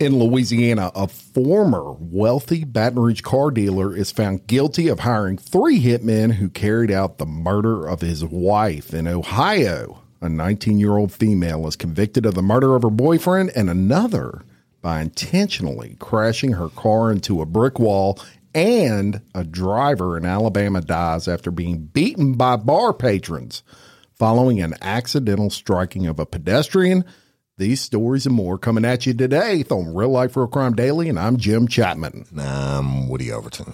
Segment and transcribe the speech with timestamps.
[0.00, 5.80] In Louisiana, a former wealthy Baton Rouge car dealer is found guilty of hiring three
[5.80, 8.92] hitmen who carried out the murder of his wife.
[8.92, 13.52] In Ohio, a 19 year old female is convicted of the murder of her boyfriend
[13.54, 14.42] and another
[14.82, 18.18] by intentionally crashing her car into a brick wall.
[18.52, 23.62] And a driver in Alabama dies after being beaten by bar patrons
[24.12, 27.04] following an accidental striking of a pedestrian.
[27.56, 31.16] These stories and more coming at you today on Real Life Real Crime Daily, and
[31.16, 32.26] I'm Jim Chapman.
[32.36, 33.72] I'm Woody Overton.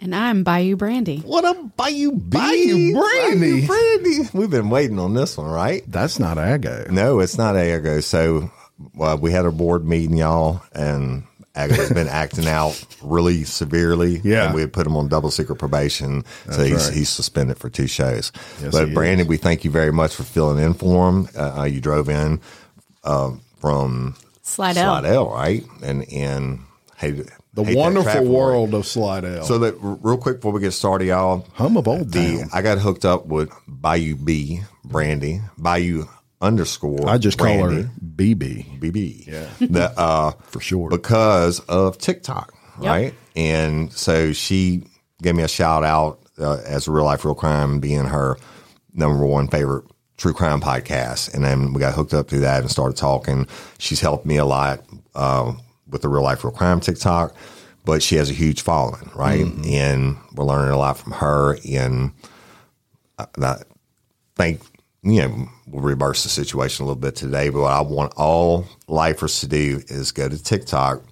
[0.00, 1.24] And I'm Bayou Brandi.
[1.24, 2.18] What up, Bayou B?
[2.36, 3.68] Bayou Brandi.
[3.68, 4.34] Bayou Brandi.
[4.34, 5.84] We've been waiting on this one, right?
[5.86, 6.86] That's not Ago.
[6.90, 8.00] No, it's not Ago.
[8.00, 8.50] So
[8.96, 11.22] well, we had a board meeting, y'all, and
[11.54, 14.20] Ago's been acting out really severely.
[14.24, 14.46] Yeah.
[14.46, 16.24] And we had put him on double secret probation.
[16.50, 16.94] so he's, right.
[16.94, 18.32] he's suspended for two shows.
[18.60, 19.28] Yes, but he Brandon, is.
[19.28, 21.28] we thank you very much for filling in for him.
[21.36, 22.40] Uh, uh, you drove in
[23.04, 25.00] uh, from Slidell.
[25.00, 25.64] Slidell, right?
[25.82, 26.60] And, and
[26.96, 27.22] hey,
[27.54, 29.44] The hate wonderful world of Slidell.
[29.44, 32.50] So that r- real quick before we get started, y'all, Home of Old the Town.
[32.52, 36.06] I got hooked up with Bayou B Brandi Bayou
[36.40, 37.08] underscore.
[37.08, 39.26] I just call her BB BB.
[39.26, 40.88] Yeah, the, uh, for sure.
[40.90, 42.88] because of TikTok, Yep.
[42.90, 43.14] right?
[43.36, 44.84] And so she
[45.22, 48.36] gave me a shout out uh, as a real life, real crime being her
[48.94, 49.84] number one favorite
[50.20, 51.32] true crime podcast.
[51.34, 53.48] And then we got hooked up through that and started talking.
[53.78, 55.54] She's helped me a lot uh,
[55.88, 57.34] with the real life, real crime TikTok,
[57.86, 59.46] but she has a huge following, right?
[59.64, 61.56] And we're learning a lot from her.
[61.66, 62.12] And
[63.18, 63.56] I, I
[64.36, 64.60] think
[65.02, 67.48] you know we'll reverse the situation a little bit today.
[67.48, 71.02] But what I want all lifers to do is go to TikTok,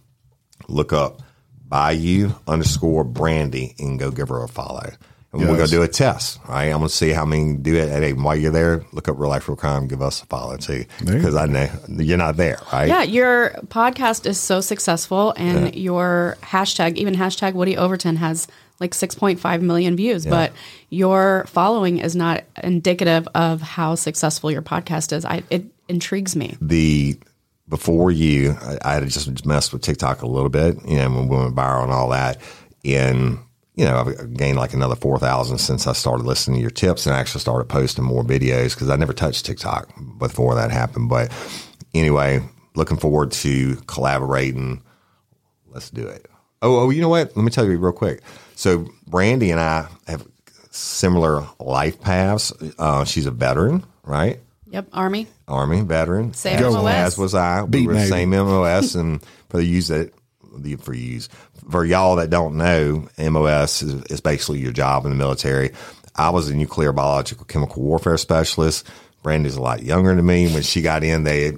[0.69, 1.23] look up
[1.67, 4.91] Bayou underscore Brandi, and go give her a follow.
[5.33, 6.67] And we're gonna do a test, right?
[6.67, 7.91] I'm gonna see how many do it.
[7.91, 10.87] And while you're there, look up Real Life Real Crime, give us a follow too,
[11.05, 12.89] because I know you're not there, right?
[12.89, 18.49] Yeah, your podcast is so successful, and your hashtag, even hashtag Woody Overton, has
[18.81, 20.25] like 6.5 million views.
[20.25, 20.53] But
[20.89, 25.25] your following is not indicative of how successful your podcast is.
[25.25, 26.57] I, it intrigues me.
[26.61, 27.19] the
[27.69, 31.29] before you, I, I had just messed with TikTok a little bit, you know, when
[31.29, 32.41] we went viral and all that.
[32.83, 33.41] And,
[33.79, 37.15] you know, I've gained like another 4,000 since I started listening to your tips and
[37.15, 41.09] I actually started posting more videos because I never touched TikTok before that happened.
[41.09, 41.31] But
[41.95, 42.43] anyway,
[42.75, 44.83] looking forward to collaborating.
[45.69, 46.27] Let's do it.
[46.61, 47.37] Oh, oh, you know what?
[47.37, 48.21] Let me tell you real quick.
[48.57, 50.27] So, Brandi and I have
[50.73, 52.53] similar life paths.
[52.81, 54.41] Uh, she's a veteran, right?
[54.71, 55.29] Yep, Army.
[55.47, 56.35] Army veteran.
[56.35, 56.93] Same as, MOS.
[56.93, 57.63] as was I.
[57.63, 60.13] We were the same MOS, and for the use that
[60.57, 61.29] the for use
[61.71, 65.71] for y'all that don't know, MOS is, is basically your job in the military.
[66.17, 68.87] I was a nuclear biological chemical warfare specialist.
[69.23, 70.53] Brandi's a lot younger than me.
[70.53, 71.53] When she got in, they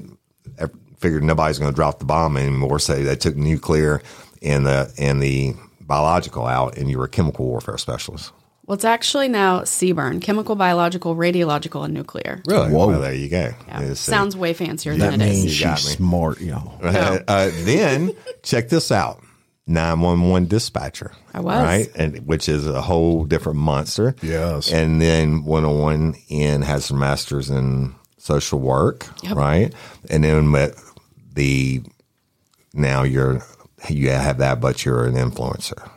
[0.98, 4.02] figured nobody's going to drop the bomb anymore, so they took nuclear
[4.42, 8.32] and the and the biological out, and you were a chemical warfare specialist.
[8.66, 12.40] Well, it's actually now CBRN, chemical, biological, radiological, and nuclear.
[12.46, 12.70] Really?
[12.70, 12.86] Whoa.
[12.88, 13.52] Well, there you go.
[13.66, 13.80] Yeah.
[13.82, 15.42] Yeah, Sounds way fancier that than it is.
[15.42, 15.96] means You got she's me.
[15.96, 16.78] smart, y'all.
[16.80, 18.12] Uh, uh, then
[18.44, 19.20] check this out.
[19.66, 21.12] 911 dispatcher.
[21.32, 21.62] I was.
[21.62, 21.88] Right.
[21.94, 24.14] And which is a whole different monster.
[24.22, 24.72] Yes.
[24.72, 29.06] And then 101 in has some masters in social work.
[29.22, 29.36] Yep.
[29.36, 29.74] Right.
[30.10, 30.92] And then with
[31.34, 31.82] the,
[32.74, 33.42] now you're,
[33.88, 35.88] you have that, but you're an influencer.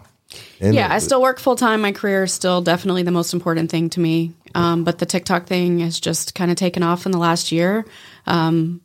[0.59, 1.81] And Yeah, I still work full time.
[1.81, 4.33] My career is still definitely the most important thing to me.
[4.55, 7.85] Um, but the TikTok thing has just kind of taken off in the last year.
[8.27, 8.81] Um,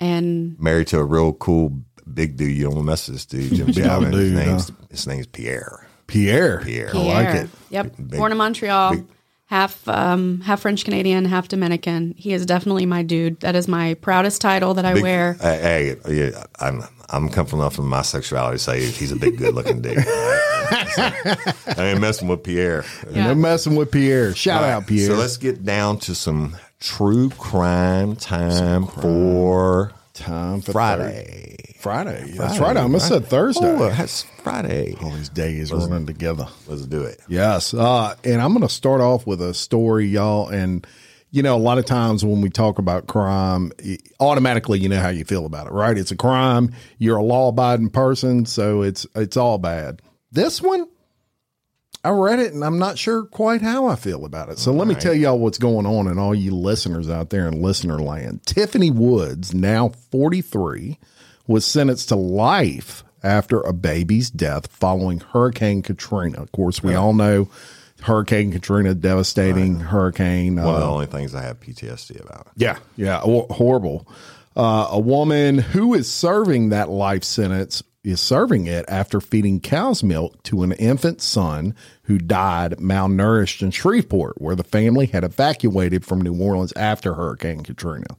[0.00, 1.78] and married to a real cool
[2.12, 2.56] big dude.
[2.56, 3.52] You don't mess with this dude.
[3.54, 4.12] Jim Big Stallion.
[4.12, 4.74] dude, his, name's, huh?
[4.90, 5.86] his name's Pierre.
[6.06, 6.60] Pierre.
[6.62, 6.90] Pierre.
[6.94, 7.50] I like it.
[7.70, 7.96] Yep.
[7.96, 9.06] Big- Born in Montreal, big-
[9.46, 12.14] half um, half French Canadian, half Dominican.
[12.16, 13.40] He is definitely my dude.
[13.40, 15.32] That is my proudest title that I Big- wear.
[15.40, 19.38] Hey, hey, yeah, I'm I'm comfortable enough in my sexuality to say he's a big,
[19.38, 19.98] good looking dude.
[20.06, 22.84] I ain't messing with Pierre.
[23.10, 23.28] Yeah.
[23.28, 24.34] No messing with Pierre.
[24.34, 25.08] Shout out, Pierre.
[25.08, 31.56] So let's get down to some true crime time for Time for Friday.
[31.58, 32.32] Thur- Friday.
[32.34, 32.78] That's right.
[32.78, 33.66] I almost said Thursday.
[33.66, 34.96] Oh, that's Friday.
[35.02, 36.48] All these days running together.
[36.66, 37.20] Let's do it.
[37.28, 37.74] Yes.
[37.74, 40.48] Uh, and I'm going to start off with a story, y'all.
[40.48, 40.86] And,
[41.30, 43.70] you know, a lot of times when we talk about crime,
[44.18, 45.98] automatically you know how you feel about it, right?
[45.98, 46.72] It's a crime.
[46.96, 50.00] You're a law abiding person, so it's it's all bad.
[50.32, 50.88] This one,
[52.02, 54.58] I read it and I'm not sure quite how I feel about it.
[54.58, 54.96] So all let right.
[54.96, 58.42] me tell y'all what's going on and all you listeners out there in listener land.
[58.46, 60.98] Tiffany Woods, now 43,
[61.46, 66.42] was sentenced to life after a baby's death following Hurricane Katrina.
[66.42, 67.48] Of course, we all know
[68.02, 69.86] Hurricane Katrina, devastating right.
[69.86, 70.56] hurricane.
[70.56, 72.48] One uh, of the uh, only things I have PTSD about.
[72.56, 74.06] Yeah, yeah, horrible.
[74.56, 80.02] Uh, a woman who is serving that life sentence is serving it after feeding cow's
[80.02, 86.04] milk to an infant son who died malnourished in Shreveport, where the family had evacuated
[86.04, 88.18] from New Orleans after Hurricane Katrina.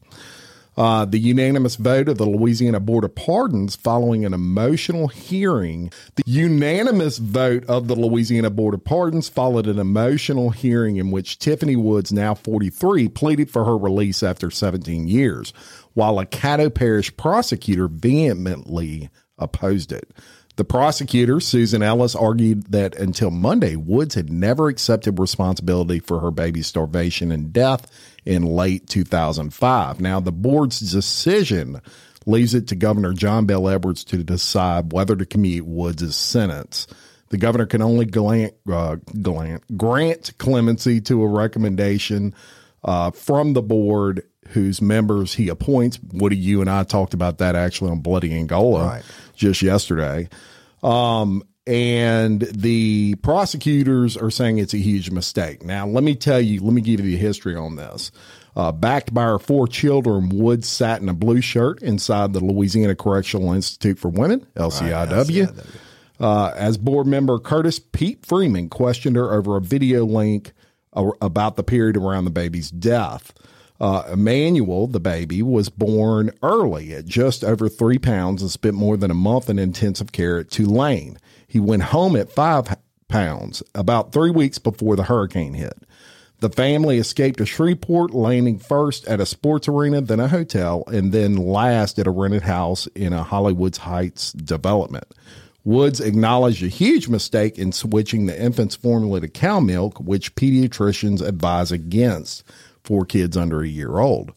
[0.77, 5.92] Uh, the unanimous vote of the Louisiana Board of Pardons following an emotional hearing.
[6.16, 11.39] The unanimous vote of the Louisiana Board of Pardons followed an emotional hearing in which
[11.39, 15.54] Tiffany Woods, now 43, pleaded for her release after 17 years,
[15.94, 20.12] while a Caddo Parish prosecutor vehemently opposed it.
[20.57, 26.31] The prosecutor, Susan Ellis, argued that until Monday, Woods had never accepted responsibility for her
[26.31, 27.91] baby's starvation and death
[28.25, 29.99] in late 2005.
[29.99, 31.81] Now, the board's decision
[32.25, 36.87] leaves it to Governor John Bell Edwards to decide whether to commute Woods' sentence.
[37.29, 42.33] The governor can only grant, uh, grant, grant clemency to a recommendation
[42.83, 46.00] uh, from the board whose members he appoints.
[46.13, 49.03] Woody, you and I talked about that actually on Bloody Angola right.
[49.36, 50.30] just yesterday.
[50.83, 55.63] Um, and the prosecutors are saying it's a huge mistake.
[55.63, 58.12] Now, let me tell you, let me give you the history on this.
[58.56, 62.95] Uh, backed by her four children, Woods sat in a blue shirt inside the Louisiana
[62.95, 65.56] Correctional Institute for Women, LCIW.
[65.57, 65.65] Right,
[66.19, 70.53] uh, as board member Curtis Pete Freeman questioned her over a video link
[70.94, 73.33] uh, about the period around the baby's death.
[73.80, 78.95] Uh, Emmanuel, the baby, was born early at just over three pounds and spent more
[78.95, 81.18] than a month in intensive care at Tulane.
[81.48, 82.77] He went home at five
[83.07, 85.77] pounds about three weeks before the hurricane hit.
[86.39, 91.12] The family escaped to Shreveport, landing first at a sports arena, then a hotel, and
[91.12, 95.06] then last at a rented house in a Hollywood Heights development.
[95.63, 101.25] Woods acknowledged a huge mistake in switching the infant's formula to cow milk, which pediatricians
[101.25, 102.44] advise against
[102.85, 104.33] for kids under a year old.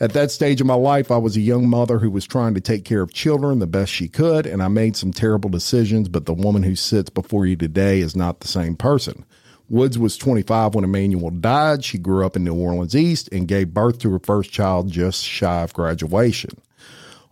[0.00, 2.60] At that stage of my life, I was a young mother who was trying to
[2.60, 6.26] take care of children the best she could, and I made some terrible decisions, but
[6.26, 9.24] the woman who sits before you today is not the same person.
[9.68, 11.84] Woods was 25 when Emmanuel died.
[11.84, 15.24] She grew up in New Orleans East and gave birth to her first child just
[15.24, 16.60] shy of graduation.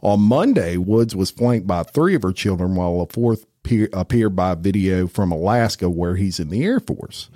[0.00, 3.46] On Monday, Woods was flanked by three of her children, while a fourth
[3.92, 7.30] appeared by video from Alaska, where he's in the Air Force.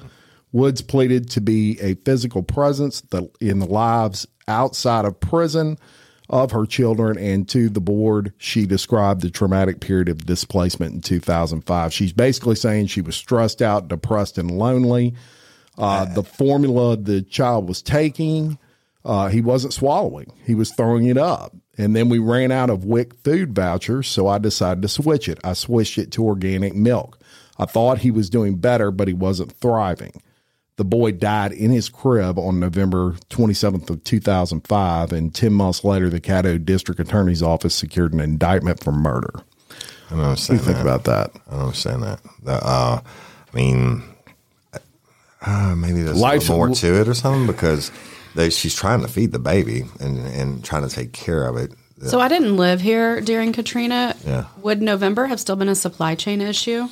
[0.54, 3.02] Woods pleaded to be a physical presence
[3.40, 5.76] in the lives outside of prison
[6.30, 11.00] of her children and to the board she described the traumatic period of displacement in
[11.00, 15.12] 2005 she's basically saying she was stressed out depressed and lonely.
[15.76, 18.56] Uh, the formula the child was taking
[19.04, 20.32] uh, he wasn't swallowing.
[20.46, 21.54] He was throwing it up.
[21.76, 25.40] And then we ran out of wic food vouchers so i decided to switch it.
[25.42, 27.18] I switched it to organic milk.
[27.58, 30.22] I thought he was doing better but he wasn't thriving
[30.76, 36.10] the boy died in his crib on November 27th of 2005, and 10 months later,
[36.10, 39.32] the Caddo District Attorney's Office secured an indictment for murder.
[40.10, 41.30] I don't understand you think about that?
[41.46, 42.20] I don't understand that.
[42.46, 44.02] Uh, I mean,
[45.42, 47.92] uh, maybe there's Life's, more to it or something because
[48.34, 51.72] they, she's trying to feed the baby and, and trying to take care of it.
[52.06, 54.14] So I didn't live here during Katrina.
[54.26, 54.46] Yeah.
[54.60, 56.88] Would November have still been a supply chain issue?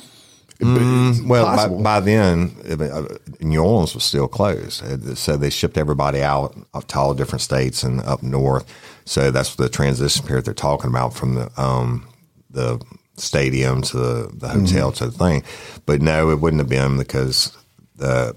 [0.59, 3.05] Mm, well, by, by, then, uh,
[3.41, 4.83] New Orleans was still closed.
[5.17, 6.55] So they shipped everybody out
[6.87, 8.65] to all different states and up north.
[9.05, 12.07] So that's the transition period they're talking about from the um,
[12.49, 12.79] the
[13.15, 15.05] stadium to the, the hotel mm-hmm.
[15.05, 15.43] to the thing.
[15.85, 17.55] But no, it wouldn't have been because
[17.95, 18.35] the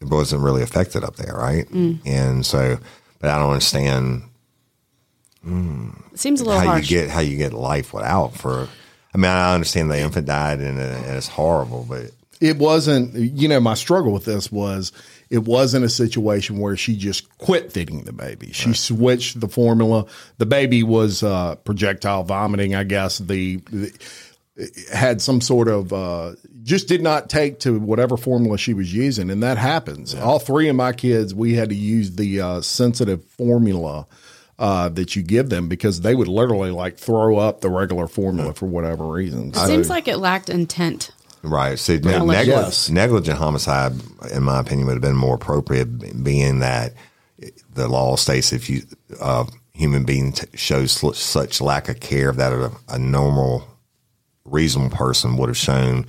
[0.00, 1.66] it wasn't really affected up there, right?
[1.68, 2.00] Mm.
[2.04, 2.78] And so,
[3.20, 4.24] but I don't understand.
[5.46, 6.90] Mm, it seems a little how harsh.
[6.90, 8.68] you get how you get life without for
[9.14, 13.14] I mean, I understand the infant died and, and it's horrible, but it wasn't.
[13.14, 14.92] You know, my struggle with this was
[15.30, 18.52] it wasn't a situation where she just quit feeding the baby.
[18.52, 18.76] She right.
[18.76, 20.06] switched the formula.
[20.38, 23.18] The baby was uh, projectile vomiting, I guess.
[23.18, 23.92] The, the
[24.92, 29.30] had some sort of uh, just did not take to whatever formula she was using,
[29.30, 30.14] and that happens.
[30.14, 30.22] Yeah.
[30.22, 34.06] All three of my kids, we had to use the uh, sensitive formula
[34.58, 38.54] uh, that you give them because they would literally like throw up the regular formula
[38.54, 39.48] for whatever reason.
[39.48, 41.10] It seems like it lacked intent.
[41.42, 41.78] Right.
[41.78, 42.88] See, negligent, yes.
[42.88, 43.92] negligent homicide,
[44.32, 46.94] in my opinion, would have been more appropriate, being that
[47.74, 48.82] the law states if you
[49.20, 49.44] uh,
[49.74, 53.66] human being t- shows sl- such lack of care that a, a normal,
[54.44, 56.06] reasonable person would have shown,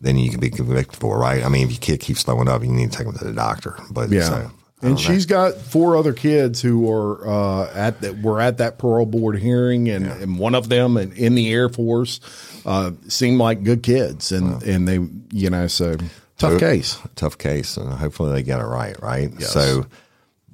[0.00, 1.42] then you can be convicted for, right?
[1.44, 3.32] I mean, if your kid keeps throwing up, you need to take them to the
[3.32, 3.78] doctor.
[3.90, 4.28] But Yeah.
[4.28, 4.50] so, I
[4.84, 5.00] and know.
[5.00, 9.38] she's got four other kids who are uh, at that were at that parole board
[9.38, 12.20] hearing, and, and one of them in, in the Air Force
[12.66, 15.00] uh, seemed like good kids, and and they
[15.32, 15.96] you know so
[16.38, 16.98] tough So- case.
[17.16, 19.30] tough case, and hopefully they get it right, right?
[19.38, 19.52] Yes.
[19.52, 19.86] So,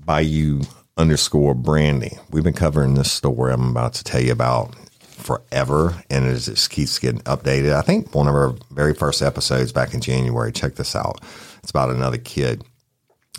[0.04, 0.62] by you
[0.96, 6.24] underscore Brandy, we've been covering this story I'm about to tell you about forever, and
[6.26, 7.72] it just keeps getting updated.
[7.74, 10.50] I think one of our very first episodes back in January.
[10.52, 11.20] Check this out.
[11.62, 12.64] It's about another kid.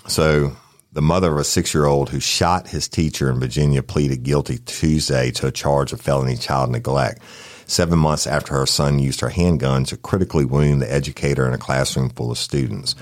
[0.08, 0.56] So,
[0.94, 4.58] the mother of a six year old who shot his teacher in Virginia pleaded guilty
[4.60, 7.22] Tuesday to a charge of felony child neglect.
[7.66, 11.58] Seven months after her son used her handgun to critically wound the educator in a
[11.58, 12.96] classroom full of students.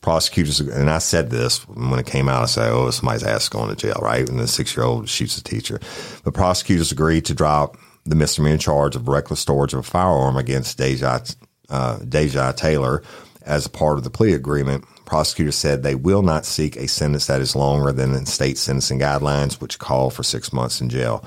[0.00, 3.68] Prosecutors, and I said this when it came out, I said, oh, somebody's ass going
[3.68, 4.28] to jail, right?
[4.28, 5.80] And the six year old shoots the teacher.
[6.24, 10.78] But prosecutors agreed to drop the misdemeanor charge of reckless storage of a firearm against
[10.78, 11.20] Deja,
[11.68, 13.02] uh, Deja Taylor
[13.44, 14.84] as a part of the plea agreement.
[15.12, 18.98] Prosecutors said they will not seek a sentence that is longer than the state sentencing
[18.98, 21.22] guidelines, which call for six months in jail.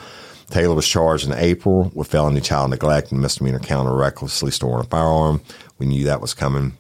[0.50, 4.84] Taylor was charged in April with felony child neglect and misdemeanor count of recklessly storing
[4.84, 5.40] a firearm.
[5.78, 6.76] We knew that was coming.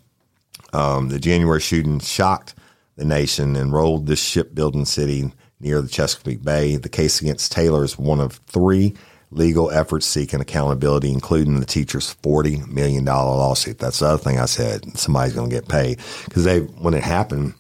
[0.73, 2.55] Um, the January shooting shocked
[2.95, 6.75] the nation and rolled this shipbuilding city near the Chesapeake Bay.
[6.77, 8.95] The case against Taylor is one of three
[9.35, 13.77] legal efforts seeking accountability, including the teacher's $40 million lawsuit.
[13.77, 14.97] That's the other thing I said.
[14.97, 15.99] Somebody's going to get paid.
[16.25, 17.53] Because they, when it happened,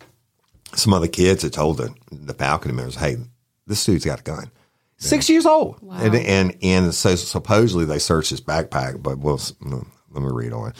[0.73, 3.17] some other kids had told the, the faculty members, hey,
[3.67, 4.49] this dude's got a gun.
[4.97, 5.77] Six years old.
[5.91, 10.73] And, and, and so supposedly they searched his backpack, but we'll, let me read on.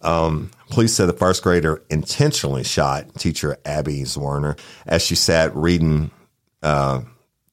[0.00, 6.10] Um, police said the first grader intentionally shot teacher Abby Zwerner as she sat reading
[6.62, 7.02] uh,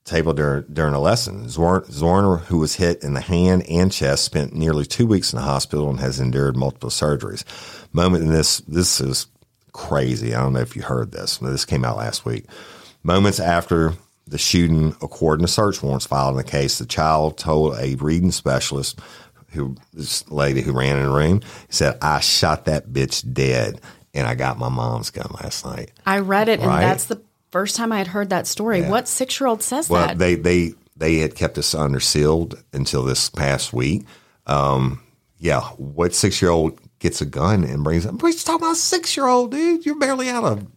[0.06, 1.48] table during, during a lesson.
[1.50, 5.38] Zwar- Zwerner, who was hit in the hand and chest, spent nearly two weeks in
[5.38, 7.44] the hospital and has endured multiple surgeries.
[7.92, 9.28] Moment in this, this is
[9.74, 10.34] crazy.
[10.34, 11.40] I don't know if you heard this.
[11.40, 12.46] but This came out last week.
[13.04, 13.94] Moments after
[14.28, 18.32] the shooting, according to search warrants filed in the case, the child told a reading
[18.32, 19.00] specialist
[19.52, 23.82] who this lady who ran in the room said, I shot that bitch dead
[24.14, 25.92] and I got my mom's gun last night.
[26.06, 27.22] I read it, and that's the
[27.56, 28.82] first time I had heard that story.
[28.82, 30.18] What six year old says Well, that?
[30.18, 34.06] they they they had kept us under sealed until this past week.
[34.46, 35.02] Um,
[35.40, 38.12] yeah, what six year old gets a gun and brings it?
[38.22, 39.86] We're talking about six year old dude.
[39.86, 40.68] You're barely out of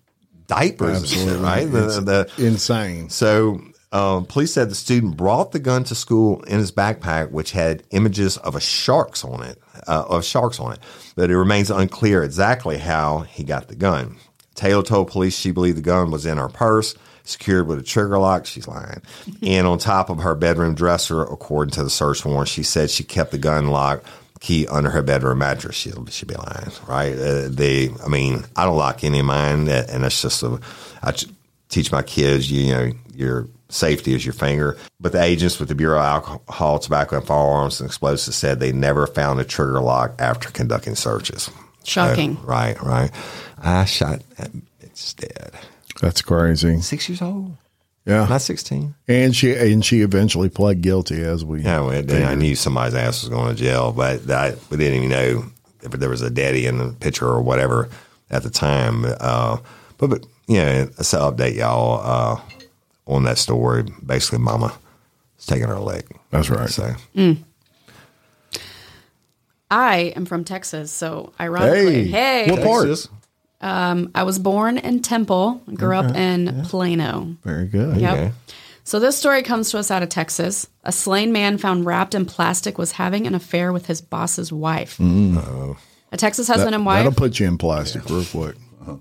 [0.47, 1.65] diapers, and shit, right?
[1.65, 3.11] The, the, Insane.
[3.11, 7.51] so, um, police said the student brought the gun to school in his backpack, which
[7.51, 10.79] had images of a sharks on it, uh, of sharks on it.
[11.17, 14.17] But it remains unclear exactly how he got the gun.
[14.59, 18.19] Taylor told police she believed the gun was in her purse, secured with a trigger
[18.19, 18.45] lock.
[18.45, 19.03] She's lying,
[19.43, 22.49] and on top of her bedroom dresser, according to the search warrant.
[22.49, 24.03] She said she kept the gun lock
[24.41, 25.77] key under her bedroom mattress.
[25.77, 27.13] She should be lying, right?
[27.13, 30.61] Uh, they, I mean, I don't lock any of mine, and that's just a.
[31.03, 31.15] I
[31.69, 34.77] teach my kids, you, you know, your safety is your finger.
[35.01, 38.73] But the agents with the Bureau of Alcohol, Tobacco, and Firearms and Explosives said they
[38.73, 41.51] never found a trigger lock after conducting searches.
[41.85, 42.37] Shocking.
[42.37, 43.11] So, right, right.
[43.63, 44.51] I shot that
[44.81, 45.53] bitch dead.
[46.01, 46.81] That's crazy.
[46.81, 47.57] Six years old,
[48.07, 48.27] Yeah.
[48.29, 48.95] not sixteen.
[49.09, 52.95] And she and she eventually pled guilty as we Yeah, well, then I knew somebody's
[52.95, 55.45] ass was going to jail, but that, we didn't even know
[55.83, 57.89] if there was a daddy in the picture or whatever
[58.31, 59.05] at the time.
[59.21, 59.59] Uh,
[59.99, 62.41] but, but yeah, let's update y'all uh,
[63.07, 63.85] on that story.
[64.05, 64.73] Basically, Mama
[65.39, 66.05] is taking her leg.
[66.31, 66.69] That's right.
[66.71, 66.95] So
[69.71, 72.45] I am from Texas, so ironically, Hey.
[72.47, 72.89] hey, What part?
[73.61, 74.11] Texas.
[74.15, 77.37] I was born in Temple, grew up in Plano.
[77.45, 78.01] Very good.
[78.01, 78.15] Yep.
[78.17, 78.33] Okay.
[78.85, 80.67] So this story comes to us out of Texas.
[80.83, 84.97] A slain man found wrapped in plastic was having an affair with his boss's wife.
[84.97, 85.77] Mm.
[86.11, 87.05] A Texas husband and wife.
[87.05, 88.57] That'll put you in plastic real quick.
[88.81, 88.97] Uh-huh.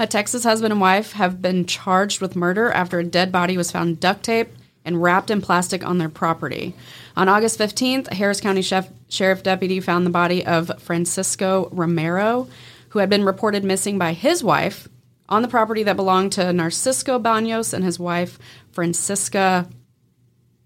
[0.00, 3.70] A Texas husband and wife have been charged with murder after a dead body was
[3.70, 6.74] found duct taped and wrapped in plastic on their property.
[7.16, 12.48] On August 15th, a Harris County chef, sheriff deputy found the body of Francisco Romero,
[12.92, 14.86] who had been reported missing by his wife
[15.26, 18.38] on the property that belonged to Narcisco Banos and his wife,
[18.72, 19.66] Francisca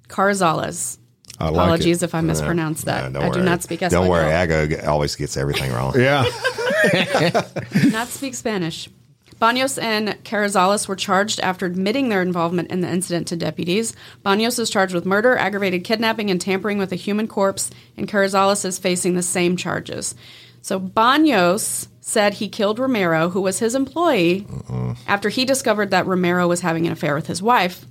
[0.08, 0.98] Carzales.
[1.38, 2.06] I like Apologies it.
[2.06, 3.12] if I mispronounced that.
[3.12, 4.06] Yeah, I do not speak Espanol.
[4.06, 5.94] Don't worry, Ago always gets everything wrong.
[6.00, 6.24] Yeah.
[7.90, 8.88] not speak Spanish.
[9.38, 13.94] Banos and Carrizales were charged after admitting their involvement in the incident to deputies.
[14.24, 18.64] Banos is charged with murder, aggravated kidnapping, and tampering with a human corpse, and Carrizales
[18.64, 20.14] is facing the same charges.
[20.62, 24.46] So Banos said he killed Romero, who was his employee,
[25.08, 27.84] after he discovered that Romero was having an affair with his wife.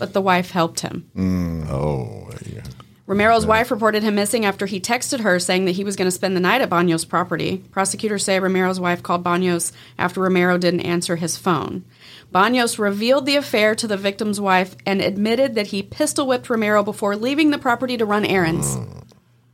[0.00, 1.08] But the wife helped him.
[1.16, 2.64] Mm, oh, yeah.
[3.06, 6.10] Romero's wife reported him missing after he texted her saying that he was going to
[6.10, 7.58] spend the night at Banos' property.
[7.70, 11.84] Prosecutors say Romero's wife called Banos after Romero didn't answer his phone.
[12.32, 16.82] Banos revealed the affair to the victim's wife and admitted that he pistol whipped Romero
[16.82, 18.76] before leaving the property to run errands.
[18.76, 19.05] Mm.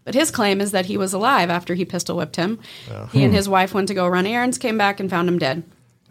[0.05, 2.59] But his claim is that he was alive after he pistol whipped him.
[3.13, 3.37] He and hmm.
[3.37, 5.63] his wife went to go run errands, came back, and found him dead.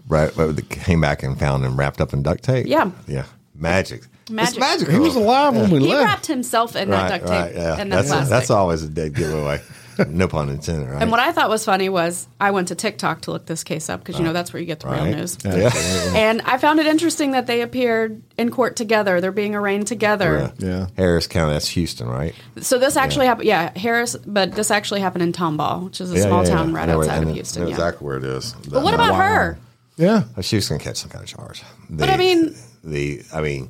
[0.08, 0.32] Right.
[0.36, 2.68] But came back and found him wrapped up in duct tape.
[2.68, 2.92] Yeah.
[3.08, 3.26] Yeah.
[3.54, 4.04] Magic.
[4.30, 4.52] Magic.
[4.52, 4.94] It's magical.
[4.94, 6.00] He was alive when we He left.
[6.00, 7.76] He wrapped himself in that duct tape right, yeah.
[7.80, 8.30] and that that's, plastic.
[8.30, 9.62] that's always a dead giveaway.
[10.10, 11.02] No pun intended, right?
[11.02, 13.90] And what I thought was funny was I went to TikTok to look this case
[13.90, 15.38] up because you know uh, that's where you get the real news.
[15.44, 15.70] Yeah.
[16.16, 19.22] And I found it interesting that they appeared in court together.
[19.22, 20.52] They're being arraigned together.
[20.58, 20.88] Yeah.
[20.98, 22.36] Harris County, that's Houston, right?
[22.62, 26.18] So this actually happened, yeah, Harris, but this actually happened in Tomball, which is a
[26.18, 26.76] Yeah, small yeah, town yeah.
[26.78, 27.64] right I where- outside of Houston.
[27.64, 27.76] know Yeah.
[27.76, 28.54] exactly where it is.
[28.70, 29.58] But what about her?
[29.98, 30.24] Yeah.
[30.38, 31.64] Oh, she was going to catch some kind of charge.
[31.90, 33.70] The, I mean- the I mean,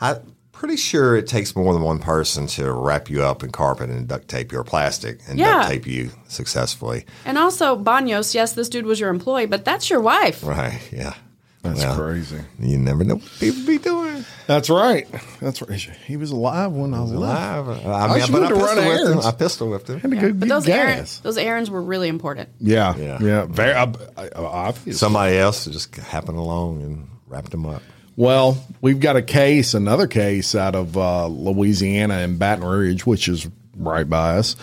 [0.00, 0.16] I'm
[0.62, 4.06] pretty sure it takes more than one person to wrap you up in carpet and
[4.06, 5.54] duct tape you or plastic and Yeah.
[5.54, 7.04] duct tape you successfully.
[7.24, 10.44] And also, Banos, yes, this dude was your employee, but that's your wife.
[10.44, 10.78] Right?
[10.92, 11.14] Yeah.
[11.62, 12.36] That's Well, crazy.
[12.60, 14.24] You never know what people be doing.
[14.46, 15.08] That's right.
[15.40, 15.80] That's right.
[16.06, 17.66] He was alive when I was alive.
[17.66, 17.86] Live.
[17.86, 19.18] I mean, just but I wanted to run pistol whipped him.
[19.26, 19.98] I pistol whipped him.
[20.00, 20.22] Had to Yeah.
[20.22, 22.50] go But get those, errands, those errands were really important.
[22.60, 22.94] Yeah.
[22.96, 23.18] Yeah.
[23.20, 23.46] Yeah.
[23.48, 24.98] Very obvious.
[25.00, 27.82] Somebody else just happened along and wrapped him up.
[28.16, 33.28] Well, we've got a case, another case out of uh, Louisiana in Baton Rouge, which
[33.28, 34.56] is right by us,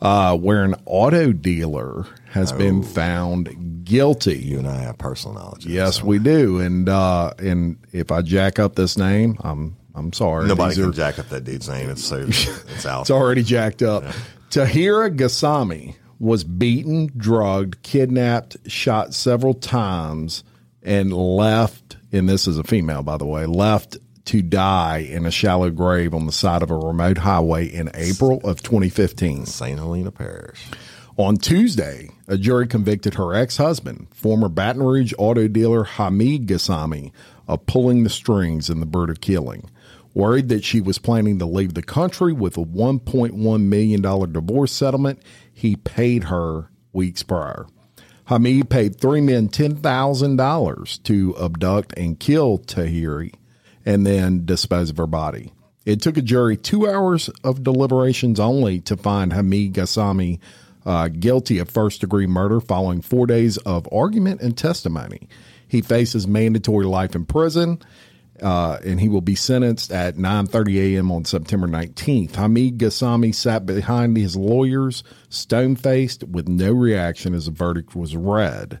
[0.00, 4.38] uh, where an auto dealer has been found guilty.
[4.38, 5.66] You and I have personal knowledge.
[5.66, 6.60] Yes, we do.
[6.60, 10.48] And uh, and if I jack up this name, I'm I'm sorry.
[10.48, 11.90] Nobody These can are- jack up that dude's name.
[11.90, 13.02] It's so it's out.
[13.02, 14.04] It's already jacked up.
[14.50, 20.42] Tahira Ghassemi was beaten, drugged, kidnapped, shot several times,
[20.82, 21.96] and left.
[22.14, 26.14] And this is a female, by the way, left to die in a shallow grave
[26.14, 29.46] on the side of a remote highway in April of 2015.
[29.46, 29.76] St.
[29.76, 30.64] Helena Parish.
[31.16, 37.10] On Tuesday, a jury convicted her ex husband, former Baton Rouge auto dealer Hamid Ghassemi,
[37.48, 39.68] of pulling the strings in the murder killing.
[40.14, 45.20] Worried that she was planning to leave the country with a $1.1 million divorce settlement,
[45.52, 47.66] he paid her weeks prior.
[48.26, 53.34] Hamid paid three men $10,000 to abduct and kill Tahiri
[53.84, 55.52] and then dispose of her body.
[55.84, 60.38] It took a jury two hours of deliberations only to find Hamid Ghassemi
[60.86, 65.28] uh, guilty of first degree murder following four days of argument and testimony.
[65.66, 67.80] He faces mandatory life in prison.
[68.42, 71.12] Uh, and he will be sentenced at 9:30 a.m.
[71.12, 72.34] on September 19th.
[72.34, 78.80] Hamid Ghassemi sat behind his lawyers, stone-faced, with no reaction as the verdict was read.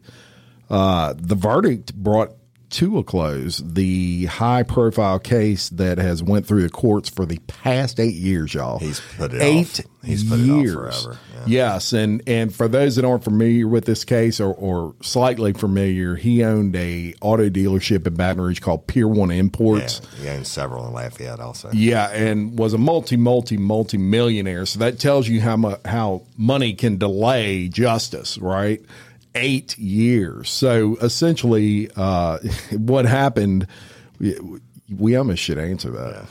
[0.68, 2.32] Uh, the verdict brought
[2.74, 8.00] to a close the high-profile case that has went through the courts for the past
[8.00, 8.78] eight years, y'all.
[8.78, 9.86] He's put it eight off.
[10.02, 10.74] He's put it off years.
[10.74, 11.18] forever.
[11.32, 11.42] Yeah.
[11.46, 16.16] Yes, and and for those that aren't familiar with this case or, or slightly familiar,
[16.16, 20.00] he owned a auto dealership in Baton Rouge called Pier One Imports.
[20.18, 21.70] Yeah, yeah, and several in Lafayette also.
[21.72, 24.66] Yeah, and was a multi, multi, multi millionaire.
[24.66, 28.82] So that tells you how much how money can delay justice, right?
[29.34, 30.48] Eight years.
[30.50, 32.38] So essentially, uh,
[32.72, 33.66] what happened?
[34.20, 34.36] We,
[34.96, 36.26] we almost should answer that.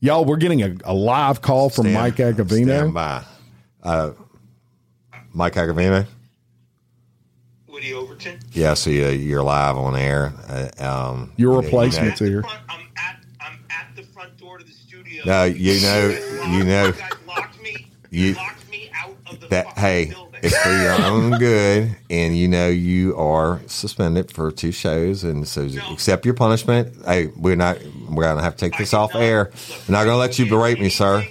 [0.00, 2.64] Y'all, we're getting a, a live call from Stand- Mike Agovino.
[2.66, 3.22] Stand by.
[3.82, 4.10] Uh,
[5.32, 6.06] Mike Agovino?
[7.68, 8.38] Woody Overton.
[8.52, 10.32] Yeah, so you, you're live on air.
[10.48, 12.42] Uh, um, Your you know- replacement's here.
[12.42, 15.22] front- I'm at I'm at the front door to the studio.
[15.26, 16.18] No, you know-
[16.56, 17.86] you know- locked- locked me.
[18.10, 20.33] You- You locked me out of the that fucking hey, building.
[20.44, 25.48] It's for your own good, and you know you are suspended for two shows, and
[25.48, 26.94] so accept your punishment.
[27.04, 27.78] Hey, we're not.
[28.10, 29.44] We're gonna have to take this off not- air.
[29.44, 31.26] look, We're not gonna let you I didn't berate me, sir.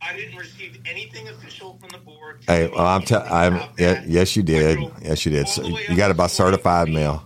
[0.00, 2.40] I didn't receive anything official from the board.
[2.46, 3.02] Hey, well, I'm.
[3.02, 3.60] T- I'm.
[3.78, 4.78] Yeah, yes, you did.
[5.02, 5.48] Yes, you did.
[5.48, 7.24] So you got it by certified mail.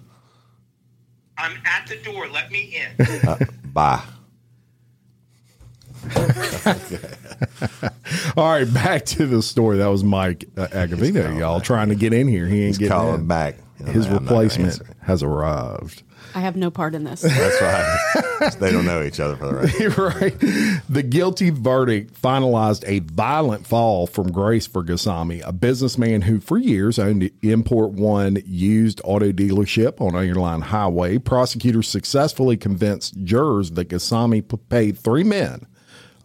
[1.36, 2.28] I'm at the door.
[2.28, 3.28] Let me in.
[3.28, 4.02] Uh, bye.
[8.36, 9.78] All right, back to the story.
[9.78, 12.46] That was Mike uh, Agovino, y'all, trying to get in here.
[12.46, 13.26] He ain't He's getting calling in.
[13.26, 13.56] back.
[13.78, 16.02] You know, His I'm not gonna replacement has arrived.
[16.34, 17.22] I have no part in this.
[17.22, 17.60] That's
[18.40, 18.52] right.
[18.60, 19.98] they don't know each other for the rest.
[19.98, 20.82] right.
[20.88, 26.58] The guilty verdict finalized a violent fall from grace for Ghassemi, a businessman who for
[26.58, 31.18] years owned the Import One used auto dealership on Airline Highway.
[31.18, 35.66] Prosecutors successfully convinced jurors that Ghassemi paid three men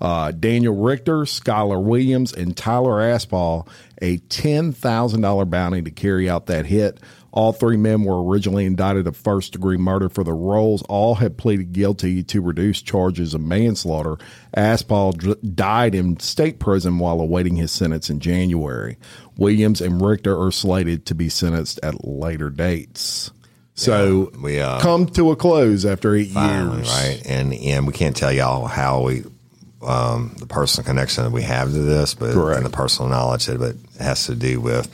[0.06, 3.68] Uh, Daniel Richter, Skylar Williams, and Tyler Aspall
[4.04, 7.00] a $10,000 bounty to carry out that hit.
[7.32, 10.84] All three men were originally indicted of first degree murder for the roles.
[10.84, 14.18] All had pleaded guilty to reduced charges of manslaughter.
[14.54, 18.98] Aspall d- died in state prison while awaiting his sentence in January.
[19.38, 23.32] Williams and Richter are slated to be sentenced at later dates.
[23.74, 26.90] So we, uh, come to a close after eight Finally, years.
[26.90, 27.22] right?
[27.26, 29.26] And and we can't tell y'all how we
[29.88, 32.58] um, the personal connection that we have to this, but Correct.
[32.58, 34.90] and the personal knowledge that it has to do with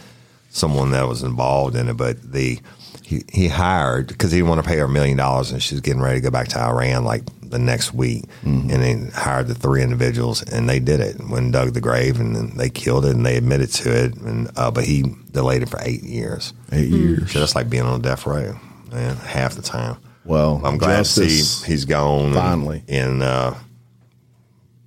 [0.49, 1.97] someone that was involved in it.
[1.97, 2.60] But the
[3.04, 5.82] he, he hired because he didn't want to pay her a million dollars, and she's
[5.82, 8.69] getting ready to go back to Iran like the next week, Mm-hmm.
[8.69, 11.17] and they hired the three individuals, and they did it.
[11.19, 14.49] When dug the grave, and then they killed it, and they admitted to it, and
[14.56, 16.54] uh, but he delayed it for eight years.
[16.71, 17.32] Eight years.
[17.32, 18.58] So that's like being on death row,
[18.91, 19.97] man, half the time.
[20.23, 22.84] Well, I'm glad to see he's gone finally.
[22.88, 23.56] And uh,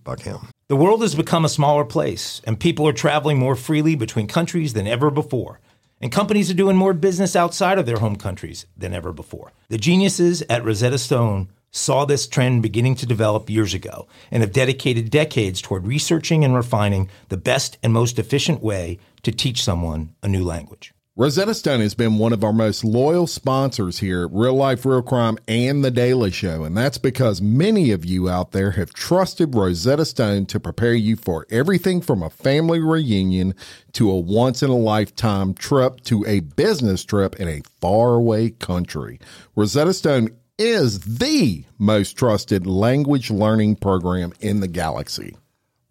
[0.04, 0.48] fuck him.
[0.68, 4.72] The world has become a smaller place, and people are traveling more freely between countries
[4.72, 5.60] than ever before.
[6.00, 9.52] And companies are doing more business outside of their home countries than ever before.
[9.68, 14.52] The geniuses at Rosetta Stone saw this trend beginning to develop years ago and have
[14.52, 20.14] dedicated decades toward researching and refining the best and most efficient way to teach someone
[20.22, 20.92] a new language.
[21.16, 25.00] Rosetta Stone has been one of our most loyal sponsors here at Real Life Real
[25.00, 29.54] Crime and The Daily Show, and that's because many of you out there have trusted
[29.54, 33.54] Rosetta Stone to prepare you for everything from a family reunion
[33.92, 39.20] to a once in a lifetime trip to a business trip in a faraway country.
[39.54, 45.36] Rosetta Stone is the most trusted language learning program in the galaxy.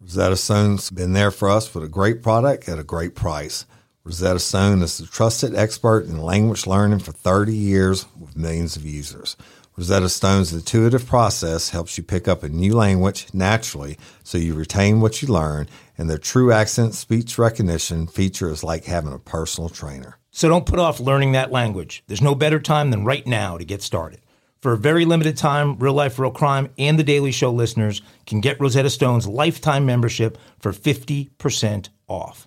[0.02, 3.64] Rosetta Stone's been there for us with a great product at a great price.
[4.06, 8.84] Rosetta Stone is the trusted expert in language learning for 30 years with millions of
[8.84, 9.34] users.
[9.78, 15.00] Rosetta Stone's intuitive process helps you pick up a new language naturally so you retain
[15.00, 19.70] what you learn, and their true accent speech recognition feature is like having a personal
[19.70, 20.18] trainer.
[20.30, 22.04] So don't put off learning that language.
[22.06, 24.20] There's no better time than right now to get started.
[24.60, 28.42] For a very limited time, Real Life Real Crime and The Daily Show listeners can
[28.42, 32.46] get Rosetta Stone's lifetime membership for 50% off.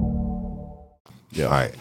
[1.39, 1.73] All right.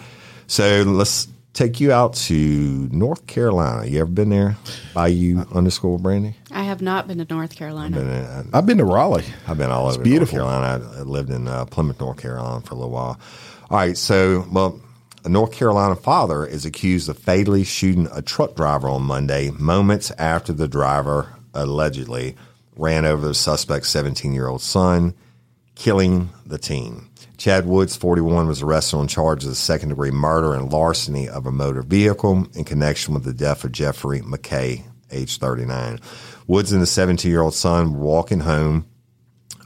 [0.47, 3.87] So let's take you out to North Carolina.
[3.87, 4.57] You ever been there?
[4.95, 6.35] Bayou underscore Brandi?
[6.51, 7.97] I have not been to North Carolina.
[7.97, 9.25] Been in, I've been to Raleigh.
[9.47, 10.39] I've been all over beautiful.
[10.39, 10.91] North Carolina.
[10.95, 13.21] I I lived in uh, Plymouth, North Carolina for a little while.
[13.71, 14.81] All right, so well,
[15.25, 20.11] a North Carolina father is accused of fatally shooting a truck driver on Monday, moments
[20.13, 22.37] after the driver allegedly
[22.77, 25.15] ran over the suspect's 17-year-old son,
[25.75, 27.10] killing the teen.
[27.41, 31.81] Chad Woods, 41, was arrested on charges of second-degree murder and larceny of a motor
[31.81, 36.01] vehicle in connection with the death of Jeffrey McKay, age 39.
[36.47, 38.85] Woods and the 17-year-old son were walking home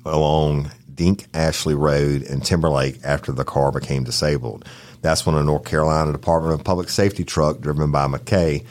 [0.04, 4.64] along Dink Ashley Road in Timberlake after the car became disabled.
[5.02, 8.64] That's when a North Carolina Department of Public Safety truck driven by McKay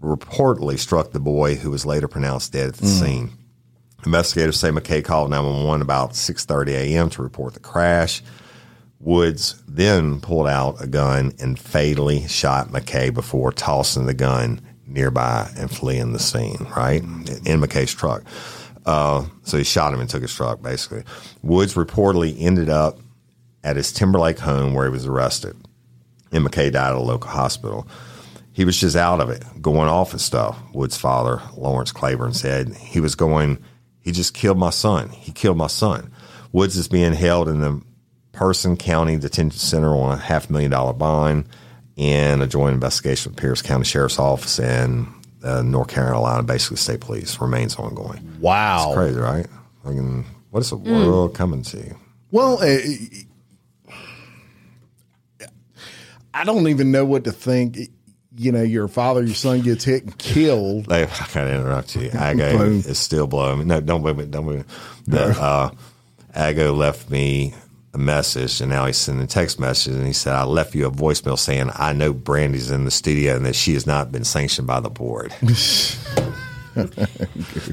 [0.00, 3.04] reportedly struck the boy who was later pronounced dead at the hmm.
[3.04, 3.30] scene.
[4.06, 7.10] Investigators say McKay called 911 about 6:30 a.m.
[7.10, 8.22] to report the crash.
[9.00, 15.50] Woods then pulled out a gun and fatally shot McKay before tossing the gun nearby
[15.56, 17.02] and fleeing the scene, right?
[17.02, 18.24] In McKay's truck.
[18.86, 21.04] Uh, so he shot him and took his truck, basically.
[21.42, 22.98] Woods reportedly ended up
[23.62, 25.56] at his Timberlake home where he was arrested.
[26.32, 27.86] And McKay died at a local hospital.
[28.52, 30.58] He was just out of it, going off and stuff.
[30.72, 33.58] Woods' father, Lawrence Claiborne, said he was going,
[34.08, 35.10] he just killed my son.
[35.10, 36.10] He killed my son.
[36.50, 37.82] Woods is being held in the
[38.32, 41.44] Person County Detention Center on a half million dollar bond
[41.98, 45.08] and a joint investigation with Person County Sheriff's Office and
[45.44, 48.38] uh, North Carolina, basically state police, remains ongoing.
[48.40, 48.86] Wow.
[48.86, 49.46] It's crazy, right?
[49.84, 51.94] I mean, what is the world coming to?
[52.30, 52.78] Well, uh,
[56.32, 57.78] I don't even know what to think.
[58.38, 60.92] You know your father, your son gets hit and killed.
[60.92, 62.08] I gotta interrupt you.
[62.12, 62.78] Ago Boom.
[62.78, 63.64] is still blowing me.
[63.64, 64.30] No, don't move it.
[64.30, 64.66] Don't move it.
[65.06, 65.70] The, uh,
[66.34, 67.52] Ago left me
[67.94, 70.90] a message, and now he's sending text messages, and he said, "I left you a
[70.90, 74.68] voicemail saying I know Brandi's in the studio and that she has not been sanctioned
[74.68, 75.34] by the board."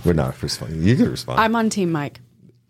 [0.03, 0.81] We're not responding.
[0.81, 1.39] You can respond.
[1.39, 2.21] I'm on Team Mike.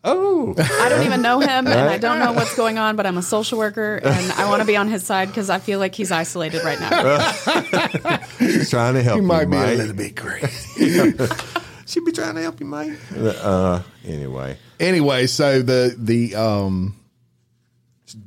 [0.06, 2.96] Oh, I don't even know him, and I don't know what's going on.
[2.96, 5.60] But I'm a social worker, and I want to be on his side because I
[5.60, 7.32] feel like he's isolated right now.
[8.40, 9.78] she's trying to help He you, might be a Mike.
[9.78, 11.14] little bit crazy.
[11.88, 12.98] She'd be trying to help you, Mike.
[13.16, 16.96] Uh, anyway, anyway, so the the um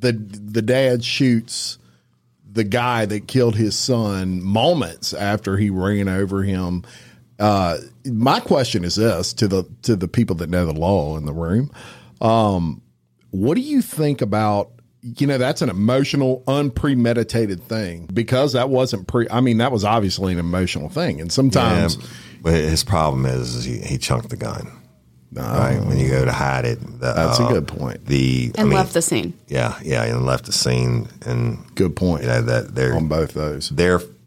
[0.01, 1.79] the the dad shoots
[2.51, 6.85] the guy that killed his son moments after he ran over him.
[7.39, 11.25] Uh, my question is this to the to the people that know the law in
[11.25, 11.71] the room.
[12.21, 12.83] Um,
[13.31, 14.73] what do you think about
[15.03, 19.85] you know that's an emotional unpremeditated thing because that wasn't pre i mean that was
[19.85, 21.97] obviously an emotional thing and sometimes
[22.43, 24.71] but his problem is, is he, he chunked the gun.
[25.33, 26.81] right when you go to hide it.
[26.81, 28.07] The, That's a uh, good point.
[28.07, 29.35] The I and mean, left the scene.
[29.49, 33.35] yeah, yeah, and left the scene, and good point you know that they're on both
[33.35, 33.69] those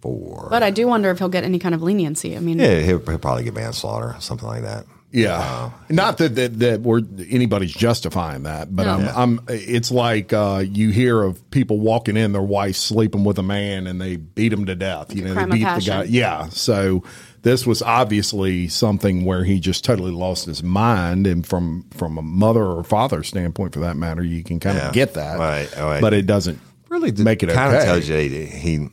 [0.01, 0.47] therefore.
[0.49, 2.35] But I do wonder if he'll get any kind of leniency.
[2.35, 4.85] I mean, yeah, he'll, he'll probably get manslaughter, something like that.
[5.13, 8.93] Yeah, not that, that that we're anybody's justifying that, but No.
[8.93, 9.45] I'm, I'm.
[9.49, 13.87] It's like uh, you hear of people walking in, their wife sleeping with a man,
[13.87, 15.13] and they beat him to death.
[15.13, 16.03] You know, they beat the guy.
[16.03, 17.03] Yeah, so
[17.41, 22.21] this was obviously something where he just totally lost his mind, and from from a
[22.21, 24.91] mother or father standpoint, for that matter, you can kind of Yeah.
[24.93, 25.99] get that, Right, right.
[25.99, 28.87] But it doesn't Really, make it kind of tells you he, he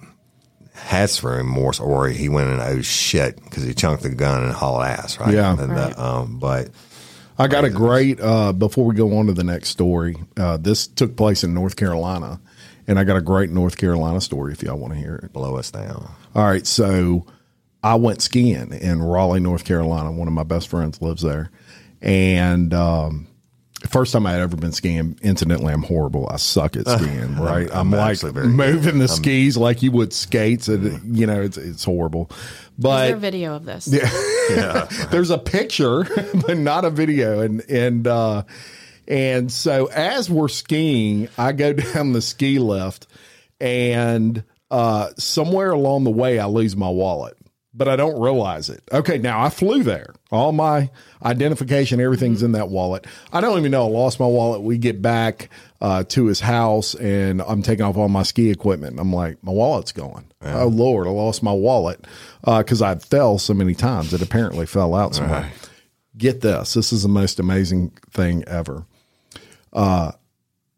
[0.78, 4.52] has for remorse, or he went and oh shit because he chunked the gun and
[4.52, 5.34] hauled ass, right?
[5.34, 5.52] Yeah.
[5.58, 5.96] And, Right.
[5.98, 6.70] uh, um, but
[7.38, 10.16] I got a great uh, before we go on to the next story.
[10.36, 12.40] Uh, this took place in North Carolina,
[12.86, 15.32] and I got a great North Carolina story if y'all want to hear it.
[15.32, 16.10] blow us down.
[16.34, 17.26] All right, so
[17.82, 20.10] I went skiing in Raleigh, North Carolina.
[20.10, 21.50] One of my best friends lives there,
[22.00, 23.28] and um,
[23.86, 25.18] first time I had ever been skiing.
[25.22, 26.28] Incidentally, I'm horrible.
[26.28, 27.36] I suck at skiing.
[27.36, 31.26] Right, I'm, I'm like actually very moving the skis like you would skates, and you
[31.26, 32.28] know it's it's horrible.
[32.30, 32.36] is
[32.82, 33.88] there But video of this?
[33.88, 34.08] Yeah.
[35.10, 36.04] there's a picture,
[36.46, 38.42] but not a video, and and uh,
[39.06, 43.06] and so as we're skiing, I go down the ski lift,
[43.60, 47.36] and uh, somewhere along the way, I lose my wallet,
[47.78, 48.82] but I don't realize it.
[48.92, 50.12] Okay, now I flew there.
[50.32, 50.90] All my
[51.24, 53.06] identification, everything's in that wallet.
[53.32, 54.60] I don't even know I lost my wallet.
[54.62, 55.48] We get back
[55.80, 58.98] uh, to his house, and I'm taking off all my ski equipment.
[58.98, 60.26] I'm like, my wallet's gone.
[60.42, 62.04] Oh Lord, I lost my wallet
[62.44, 64.12] because I fell so many times.
[64.12, 65.50] It apparently fell out somewhere.
[66.16, 66.74] Get this.
[66.74, 68.84] This is the most amazing thing ever.
[69.72, 70.12] Uh,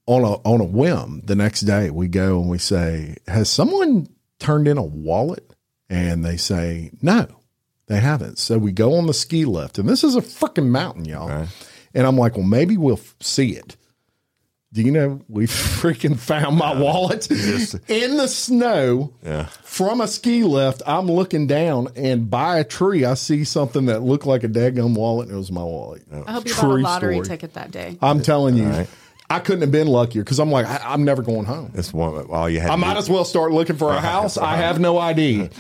[0.07, 4.09] on a on a whim, the next day we go and we say, "Has someone
[4.39, 5.50] turned in a wallet?"
[5.91, 7.27] And they say, "No,
[7.89, 11.05] they haven't." So we go on the ski lift, and this is a freaking mountain,
[11.05, 11.49] y'all.
[11.93, 13.77] And I'm like, "Well, maybe we'll f- see it."
[14.73, 17.29] Do you know we freaking found my wallet
[17.89, 19.47] in the snow Yeah.
[19.65, 20.81] from a ski lift?
[20.87, 24.95] I'm looking down, and by a tree, I see something that looked like a daggum
[24.95, 26.03] wallet, and it was my wallet.
[26.25, 27.27] I hope you bought a lottery story.
[27.27, 27.99] ticket that day.
[28.01, 28.89] I'm telling you, right.
[29.31, 31.71] I couldn't have been luckier because I'm like, I, I'm never going home.
[31.73, 32.27] That's one.
[32.31, 32.71] All you had.
[32.71, 34.37] I to might do, as well start looking for a house.
[34.37, 35.49] I have no ID.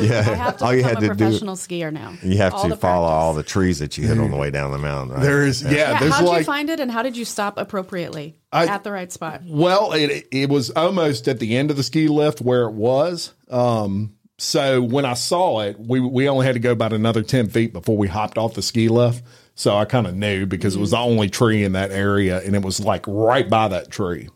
[0.00, 0.20] Yeah.
[0.20, 1.14] I have to all you had a to do.
[1.14, 2.14] professional skier now.
[2.22, 3.22] You have All to follow practice.
[3.22, 5.16] all the trees that you hit on the way down the mountain.
[5.16, 5.22] Right?
[5.22, 8.34] There is, yeah, Yeah, there's how'd you find it, and how did you stop appropriately
[8.50, 9.42] I- at the right spot?
[9.46, 13.34] well, it it was almost at the end of the ski lift where it was.
[13.50, 17.48] Um, so when I saw it, we we only had to go about another ten
[17.50, 19.22] feet before we hopped off the ski lift.
[19.60, 21.10] So I kind of knew because it was the mm-hmm.
[21.10, 24.30] only tree in that area, and it was like right by that tree.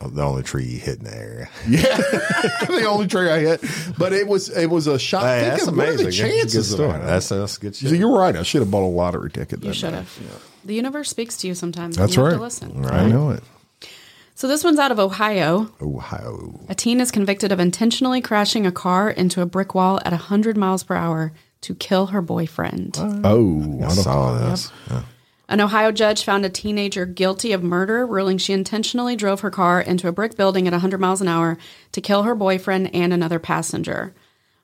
[0.00, 1.48] Oh, the only tree you hit in the area.
[1.68, 1.96] Yeah,
[2.68, 3.62] the only tree I hit,
[3.98, 5.24] but it was it was a shot.
[5.24, 5.98] Hey, Think that's of what are amazing.
[5.98, 7.04] the That's good chances of that?
[7.04, 7.90] That's that's good shit.
[7.90, 8.34] So you're right.
[8.34, 9.62] I should have bought a lottery ticket.
[9.62, 9.96] You should day.
[9.96, 10.42] have.
[10.64, 11.98] The universe speaks to you sometimes.
[11.98, 12.38] That's you have right.
[12.38, 12.86] To listen.
[12.86, 13.44] I know it.
[14.34, 15.70] So this one's out of Ohio.
[15.82, 16.58] Ohio.
[16.70, 20.56] A teen is convicted of intentionally crashing a car into a brick wall at 100
[20.56, 22.96] miles per hour to kill her boyfriend.
[23.00, 24.70] Oh, I I saw this.
[24.90, 25.02] Yeah.
[25.48, 29.80] An Ohio judge found a teenager guilty of murder, ruling she intentionally drove her car
[29.80, 31.58] into a brick building at 100 miles an hour
[31.92, 34.14] to kill her boyfriend and another passenger.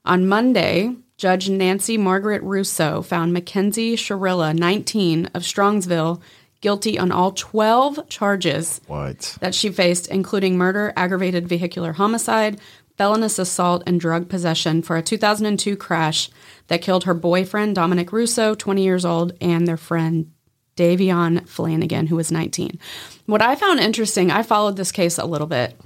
[0.05, 6.23] On Monday, Judge Nancy Margaret Russo found Mackenzie Shirilla, 19, of Strongsville,
[6.61, 9.37] guilty on all 12 charges What?
[9.41, 12.61] that she faced, including murder, aggravated vehicular homicide,
[12.99, 16.29] felonious assault, and drug possession for a 2002 crash
[16.67, 20.33] that killed her boyfriend, Dominic Russo, 20 years old, and their friend,
[20.77, 22.79] Davion Flanagan, who was 19.
[23.27, 25.81] What I found interesting, I followed this case a little bit.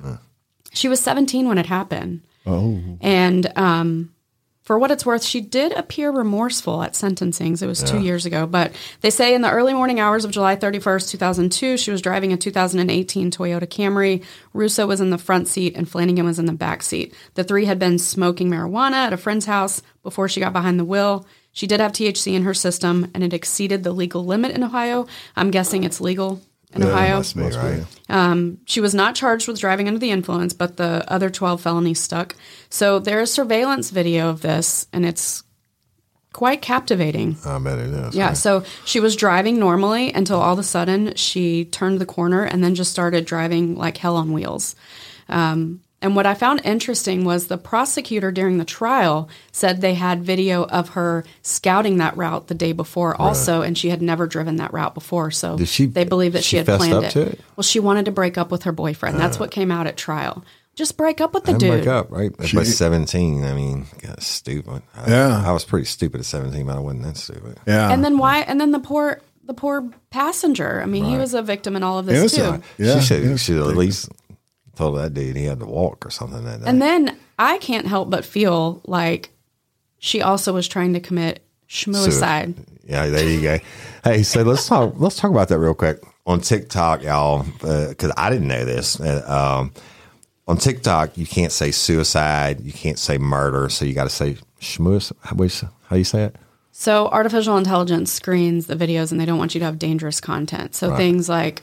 [0.73, 2.23] She was 17 when it happened.
[2.47, 2.81] Oh.
[3.01, 4.15] And um,
[4.73, 7.59] for what it's worth, she did appear remorseful at sentencing.
[7.61, 8.47] It was two years ago.
[8.47, 12.33] But they say in the early morning hours of July 31st, 2002, she was driving
[12.33, 14.25] a 2018 Toyota Camry.
[14.55, 17.15] Russo was in the front seat and Flanagan was in the back seat.
[17.35, 20.87] The three had been smoking marijuana at a friend's house before she got behind the
[20.87, 21.27] wheel.
[21.53, 25.07] She did have THC in her system and it exceeded the legal limit in Ohio.
[25.37, 26.41] I'm guessing it's legal
[26.75, 27.19] in Ohio.
[27.19, 27.85] Must be, right?
[28.65, 32.35] She was not charged with driving under the influence, but the other 12 felonies stuck.
[32.71, 35.45] So there is surveillance video of this, and it's
[36.33, 37.37] quite captivating.
[37.45, 38.15] I bet it is.
[38.15, 42.45] Yeah, so she was driving normally until all of a sudden she turned the corner
[42.45, 44.75] and then just started driving like hell on wheels.
[45.29, 50.23] Um, and what I found interesting was the prosecutor during the trial said they had
[50.23, 54.57] video of her scouting that route the day before also, and she had never driven
[54.57, 55.31] that route before.
[55.31, 57.11] So she- they believe that she, she had planned up it.
[57.13, 57.41] to it?
[57.57, 59.19] Well, she wanted to break up with her boyfriend.
[59.19, 60.45] That's what came out at trial.
[60.75, 61.71] Just break up with the And dude.
[61.71, 62.33] break up, right?
[62.37, 64.83] But 17, I mean, God, stupid.
[64.97, 65.43] I, Yeah.
[65.47, 67.59] I was pretty stupid at 17, but I wasn't that stupid.
[67.67, 67.91] Yeah.
[67.93, 68.39] And then why?
[68.39, 70.81] And then the poor, the poor passenger.
[70.83, 72.41] I mean, he was a victim in all of this too.
[72.41, 72.65] Innocent.
[72.79, 73.01] Yeah.
[73.01, 73.37] she should, yeah.
[73.37, 74.09] should at least
[74.77, 76.67] told that dude he had to walk or something that day.
[76.67, 79.31] And then I can't help but feel like
[79.99, 82.55] she also was trying to commit schmuicide.
[82.85, 83.59] Yeah, there you go.
[84.05, 84.95] Hey, so let's talk.
[84.97, 89.01] Let's talk about that real quick on TikTok, y'all, because I didn't know this.
[89.01, 89.25] Uh,
[89.61, 89.73] um,
[90.49, 94.37] on TikTok, you can't say suicide, you can't say murder, so you got to say
[94.61, 95.13] schmuic.
[95.23, 96.37] How do you say- how you say it?
[96.73, 100.75] So artificial intelligence screens the videos and they don't want you to have dangerous content.
[100.75, 101.63] So things like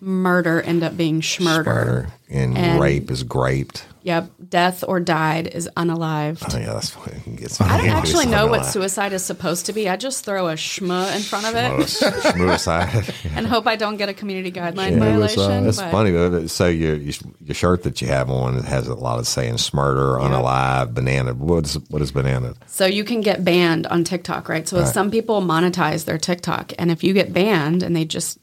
[0.00, 1.64] murder end up being schmurder.
[1.64, 3.84] Murder and, And- rape is graped.
[4.02, 4.30] Yep.
[4.48, 6.54] Death or died is unalived.
[6.54, 7.60] Oh, yeah, that's what it gets.
[7.60, 9.86] I don't actually know what suicide is supposed to be.
[9.86, 13.12] I just throw a schma in front of it Suicide.
[13.34, 15.64] and hope I don't get a community guideline violation.
[15.64, 16.12] That's but- funny.
[16.12, 19.54] But so your your shirt that you have on it has a lot of saying
[19.54, 22.54] "smurder," "unalive," "banana." What is what is banana?
[22.66, 24.66] So you can get banned on TikTok, right?
[24.66, 28.38] So some people monetize their TikTok, and if you get banned and they just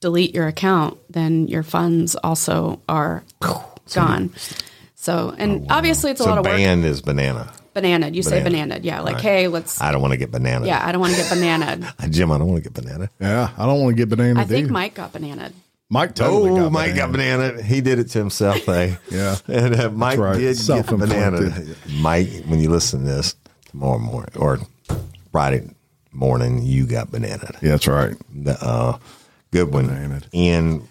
[0.00, 3.24] delete your account, then your funds also are
[3.92, 4.30] gone.
[4.94, 6.56] So, and obviously it's a Oh, So lot of work.
[6.56, 7.52] band is banana.
[7.74, 8.74] Banana, you say Banana.
[8.76, 9.00] banana, yeah.
[9.00, 9.22] Like, Right.
[9.22, 9.80] hey, let's.
[9.80, 10.66] I don't want to get banana.
[10.66, 11.94] Yeah, I don't want to get banana.
[12.10, 13.10] Jim, I don't want to get banana.
[13.20, 13.50] yeah.
[13.56, 14.40] I don't want to get banana.
[14.40, 14.72] I think either.
[14.72, 15.52] Mike got banana.
[15.90, 16.96] Mike totally oh, got Mike banana.
[17.06, 17.62] got banana.
[17.62, 18.96] He did it to himself, though.
[19.10, 19.36] Yeah.
[19.46, 20.32] and uh, Mike right.
[20.38, 21.30] did get Self-inflicted.
[21.52, 21.74] banana.
[22.00, 23.36] Mike, when you listen to this
[23.70, 24.58] tomorrow morning or
[25.30, 25.68] Friday
[26.12, 27.50] morning, you got banana.
[27.62, 28.14] Yeah, that's right.
[28.34, 28.98] The, uh,
[29.50, 29.86] good one.
[29.86, 30.20] Banana.
[30.34, 30.86] And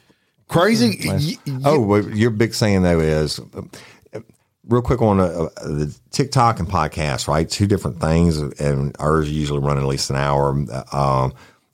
[0.48, 1.00] Crazy.
[1.08, 4.20] y- y- oh, well, your big saying though is uh,
[4.68, 7.50] real quick on uh, uh, the TikTok and podcast, right?
[7.50, 10.56] Two different things, and ours usually run at least an hour.
[10.72, 11.34] uh, Um,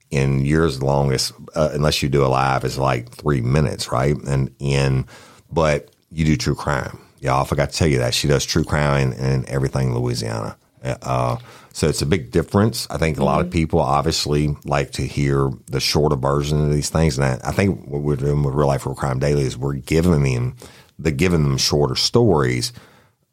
[0.10, 4.16] in yours, longest, uh, unless you do a live, is like three minutes, right?
[4.28, 5.06] And in,
[5.50, 7.00] but you do true crime.
[7.22, 10.58] Yeah, I forgot to tell you that she does true crime and, and everything Louisiana.
[10.84, 11.38] Uh,
[11.74, 12.88] so it's a big difference.
[12.90, 16.90] I think a lot of people obviously like to hear the shorter version of these
[16.90, 19.58] things, and I, I think what we're doing with Real Life Real Crime Daily is
[19.58, 20.56] we're giving them
[21.00, 22.74] the giving them shorter stories,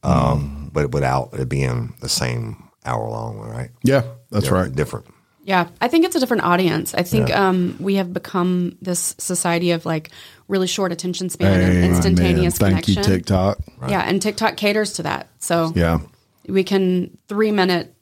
[0.02, 3.70] um, but without it being the same hour long one, right?
[3.82, 4.72] yeah, that's They're right.
[4.74, 5.06] Different.
[5.44, 6.92] Yeah, I think it's a different audience.
[6.94, 10.10] I think um, we have become this society of like
[10.46, 13.12] really short attention span and instantaneous man, Thank connection.
[13.12, 13.58] you, TikTok.
[13.88, 15.28] Yeah, and TikTok caters to that.
[15.38, 16.00] So Yeah.
[16.46, 17.94] we can three minute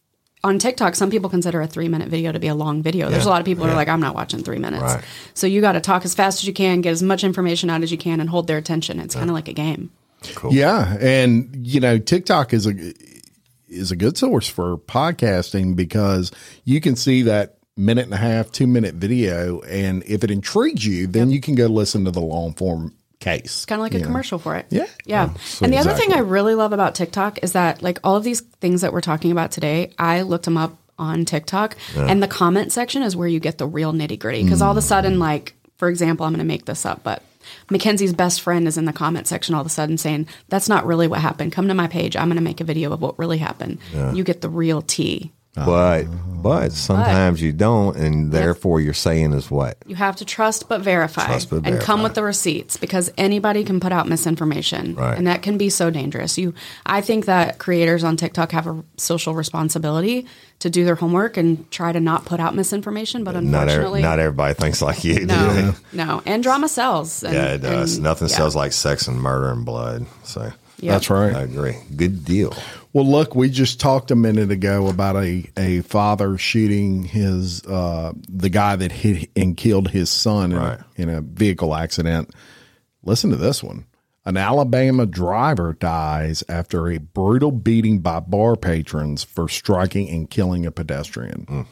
[0.46, 0.94] on TikTok.
[0.94, 3.10] Some people consider a three minute video to be a long video.
[3.10, 4.82] There's a lot of people who are like, I'm not watching three minutes.
[4.82, 5.04] Right.
[5.34, 7.82] So you got to talk as fast as you can, get as much information out
[7.82, 9.00] as you can, and hold their attention.
[9.00, 9.90] It's kind of like a game.
[10.50, 12.94] Yeah, and you know, TikTok is a
[13.68, 16.32] is a good source for podcasting because
[16.64, 20.86] you can see that minute and a half, two minute video, and if it intrigues
[20.86, 22.95] you, then you can go listen to the long form
[23.26, 23.44] case.
[23.44, 24.66] It's kind of like a commercial for it.
[24.70, 24.86] Yeah.
[25.04, 25.30] Yeah.
[25.30, 26.12] Oh, so and the other thing.
[26.12, 29.32] I really love about TikTok is that, like, all of these things that we're talking
[29.32, 33.40] about today, I looked them up on TikTok, and the comment section is where you
[33.40, 34.44] get the real nitty gritty.
[34.44, 34.84] Because all of a mm.
[34.84, 37.22] sudden, like, for example, I'm going to make this up, but
[37.70, 40.86] Mackenzie's best friend is in the comment section all of a sudden saying, That's not
[40.86, 41.52] really what happened.
[41.52, 42.16] Come to my page.
[42.16, 43.78] I'm going to make a video of what really happened.
[44.14, 45.32] You get the real tea.
[45.56, 45.64] Ah.
[45.64, 46.04] But
[46.42, 50.80] but sometimes you don't, and therefore you're saying is what You have to trust but
[50.80, 55.16] verify Trust but and come with the receipts because anybody can put out misinformation Right.
[55.18, 56.38] and that can be so dangerous.
[56.38, 60.26] You I think that creators on TikTok have a social responsibility
[60.60, 64.02] to do their homework and try to not put out misinformation, but not every, unfortunately
[64.02, 65.20] not everybody thinks like you.
[65.20, 65.52] do no.
[65.52, 65.72] they?
[65.92, 66.22] No.
[66.26, 67.22] And drama sells.
[67.24, 67.94] And, Yeah, it does.
[67.96, 68.36] and- Nothing yeah.
[68.36, 70.06] sells like sex and murder and blood.
[70.22, 70.92] So Yeah.
[70.92, 71.34] That's right.
[71.34, 71.76] I agree.
[71.96, 72.54] Good deal.
[72.96, 78.14] Well, look, we just talked a minute ago about a, a father shooting his uh,
[78.26, 80.78] the guy that hit and killed his son in, Right.
[80.80, 82.30] a, in a vehicle accident.
[83.02, 83.84] Listen to this one.
[84.24, 90.64] An Alabama driver dies after a brutal beating by bar patrons for striking and killing
[90.64, 91.66] a pedestrian.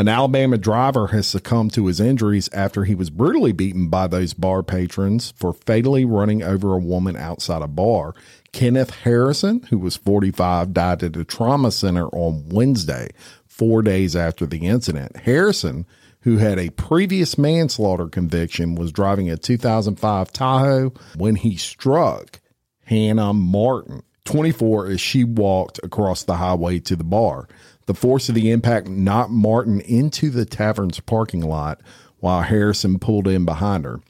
[0.00, 4.32] An Alabama driver has succumbed to his injuries after he was brutally beaten by those
[4.32, 8.14] bar patrons for fatally running over a woman outside a bar.
[8.50, 13.10] Kenneth Harrison, who was 45, died at a trauma center on Wednesday,
[13.46, 15.18] four days after the incident.
[15.18, 15.84] Harrison,
[16.20, 22.40] who had a previous manslaughter conviction, was driving a 2005 Tahoe when he struck
[22.86, 27.48] Hannah Martin, 24, as she walked across the highway to the bar.
[27.90, 31.80] The force of the impact knocked Martin into the tavern's parking lot
[32.20, 34.00] while Harrison pulled in behind her.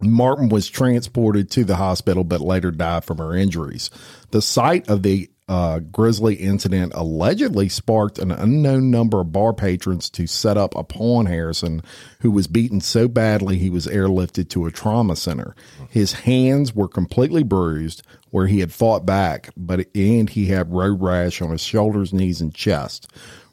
[0.00, 3.90] Martin was transported to the hospital but later died from her injuries.
[4.30, 10.08] The site of the uh, grisly incident allegedly sparked an unknown number of bar patrons
[10.08, 11.82] to set up upon Harrison,
[12.20, 15.56] who was beaten so badly he was airlifted to a trauma center.
[15.90, 21.02] His hands were completely bruised where he had fought back, but and he had road
[21.02, 23.08] rash on his shoulders, knees, and chest.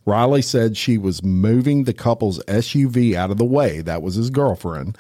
[0.06, 3.82] Riley said she was moving the couple's SUV out of the way.
[3.82, 4.96] That was his girlfriend.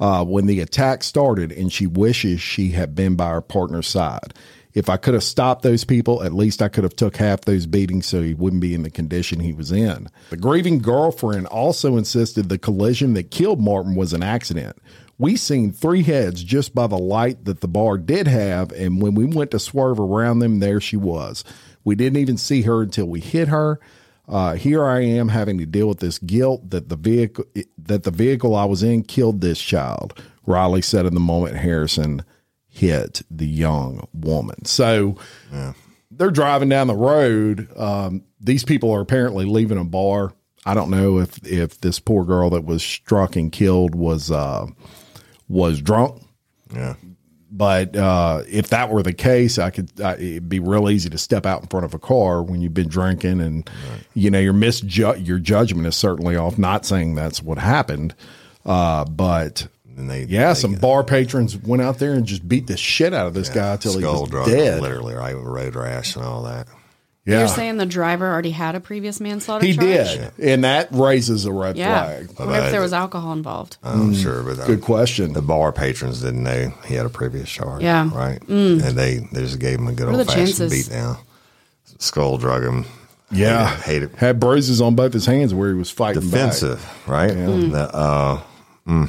[0.00, 4.32] Uh, when the attack started, and she wishes she had been by her partner's side.
[4.72, 7.66] If I could have stopped those people, at least I could have took half those
[7.66, 10.08] beatings so he wouldn't be in the condition he was in.
[10.30, 14.76] The grieving girlfriend also insisted the collision that killed Martin was an accident.
[15.18, 19.14] We seen three heads just by the light that the bar did have, and when
[19.14, 21.44] we went to swerve around them, there she was.
[21.84, 23.80] We didn't even see her until we hit her.
[24.26, 27.44] Uh, here I am having to deal with this guilt that the vehicle
[27.76, 30.18] that the vehicle I was in killed this child.
[30.46, 32.24] Riley said in the moment Harrison
[32.70, 34.64] hit the young woman.
[34.64, 35.16] So
[36.10, 37.68] they're driving down the road.
[37.76, 40.32] Um, these people are apparently leaving a bar.
[40.64, 44.66] I don't know if if this poor girl that was struck and killed was uh,
[45.48, 46.22] was drunk.
[46.74, 46.94] Yeah.
[47.52, 50.00] But uh, if that were the case, I could.
[50.00, 52.74] I, it'd be real easy to step out in front of a car when you've
[52.74, 53.68] been drinking, and
[54.14, 56.58] you know your misju- your judgment is certainly off.
[56.58, 58.14] Not saying that's what happened,
[58.64, 59.66] uh, but
[60.00, 62.76] And they, yeah, they some get bar patrons went out there and just beat the
[62.76, 64.80] shit out of this guy till he skull was drug, dead.
[64.80, 65.34] literally, right?
[65.36, 66.66] With road rash and all that.
[67.26, 69.86] Yeah, You're saying the driver already had a previous manslaughter he charge?
[69.86, 72.02] did, and that raises a red Yeah.
[72.04, 72.30] flag.
[72.38, 73.76] I wonder if there was alcohol involved.
[73.82, 74.66] I'm sure, but uh, Mm.
[74.66, 75.32] Good question.
[75.34, 77.82] The bar patrons didn't know he had a previous charge.
[77.82, 78.04] Yeah.
[78.04, 78.14] Mm.
[78.14, 78.42] Right.
[78.48, 80.72] And they, they just gave him a good What old fashioned chances?
[80.88, 81.18] beat down.
[81.98, 82.86] Skull drug him.
[83.30, 84.14] Yeah, Hate it.
[84.16, 86.30] had bruises on both his hands where he was fighting back.
[86.32, 87.28] Defensive, right?
[87.28, 88.40] The, uh,
[88.88, 89.08] mm,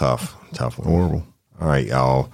[0.00, 0.88] tough, tough one.
[0.88, 1.26] Horrible.
[1.60, 2.32] All right, y'all.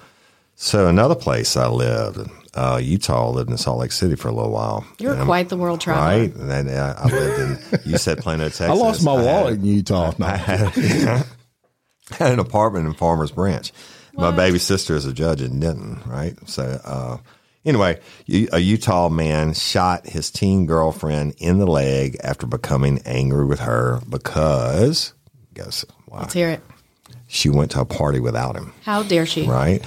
[0.55, 4.53] So another place I lived, uh, Utah, lived in Salt Lake City for a little
[4.53, 4.87] while.
[4.99, 6.07] You're And I'm- quite the world traveler.
[6.07, 6.35] Right.
[6.35, 7.41] And then uh, I lived
[7.75, 8.69] in, you said Plano, Texas.
[8.71, 10.13] I lost my had- wallet in Utah.
[10.21, 11.25] I
[12.13, 13.71] had an apartment in Farmers Branch.
[14.15, 16.35] My baby sister is a judge in Denton, right?
[16.49, 17.19] So, uh,
[17.67, 18.01] anyway,
[18.51, 24.01] a Utah man shot his teen girlfriend in the leg after becoming angry with her
[24.09, 25.13] because,
[25.53, 26.21] guess why?
[26.21, 26.63] Let's hear it.
[27.29, 29.47] She went to a party without him, How dare she?
[29.47, 29.83] right?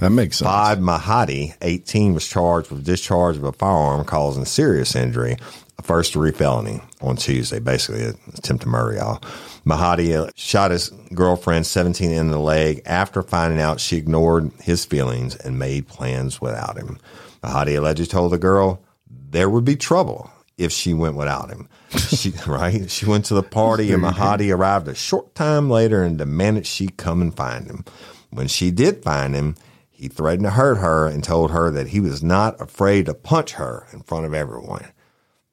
[0.00, 0.46] That makes sense.
[0.48, 5.36] Bob Mahadi, 18, was charged with discharge of a firearm causing serious injury,
[5.78, 9.20] a first degree felony on Tuesday, basically an attempt to murder y'all.
[9.66, 14.86] Mahadi uh, shot his girlfriend, 17, in the leg after finding out she ignored his
[14.86, 16.98] feelings and made plans without him.
[17.42, 20.30] Mahadi allegedly told the girl there would be trouble
[20.60, 21.68] if she went without him.
[21.98, 22.88] She, right?
[22.90, 26.88] She went to the party and Mahadi arrived a short time later and demanded she
[26.88, 27.84] come and find him.
[28.30, 29.56] When she did find him,
[29.90, 33.52] he threatened to hurt her and told her that he was not afraid to punch
[33.54, 34.86] her in front of everyone.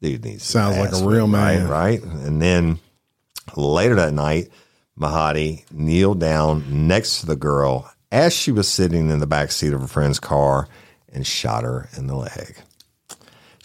[0.02, 1.68] Dude needs Sounds like a real man.
[1.68, 2.02] right?
[2.02, 2.04] Right.
[2.04, 2.80] And then
[3.56, 4.50] later that night,
[5.00, 9.74] Mahadi kneeled down next to the girl as she was sitting in the back seat
[9.74, 10.68] of a friend's car
[11.12, 12.58] and shot her in the leg.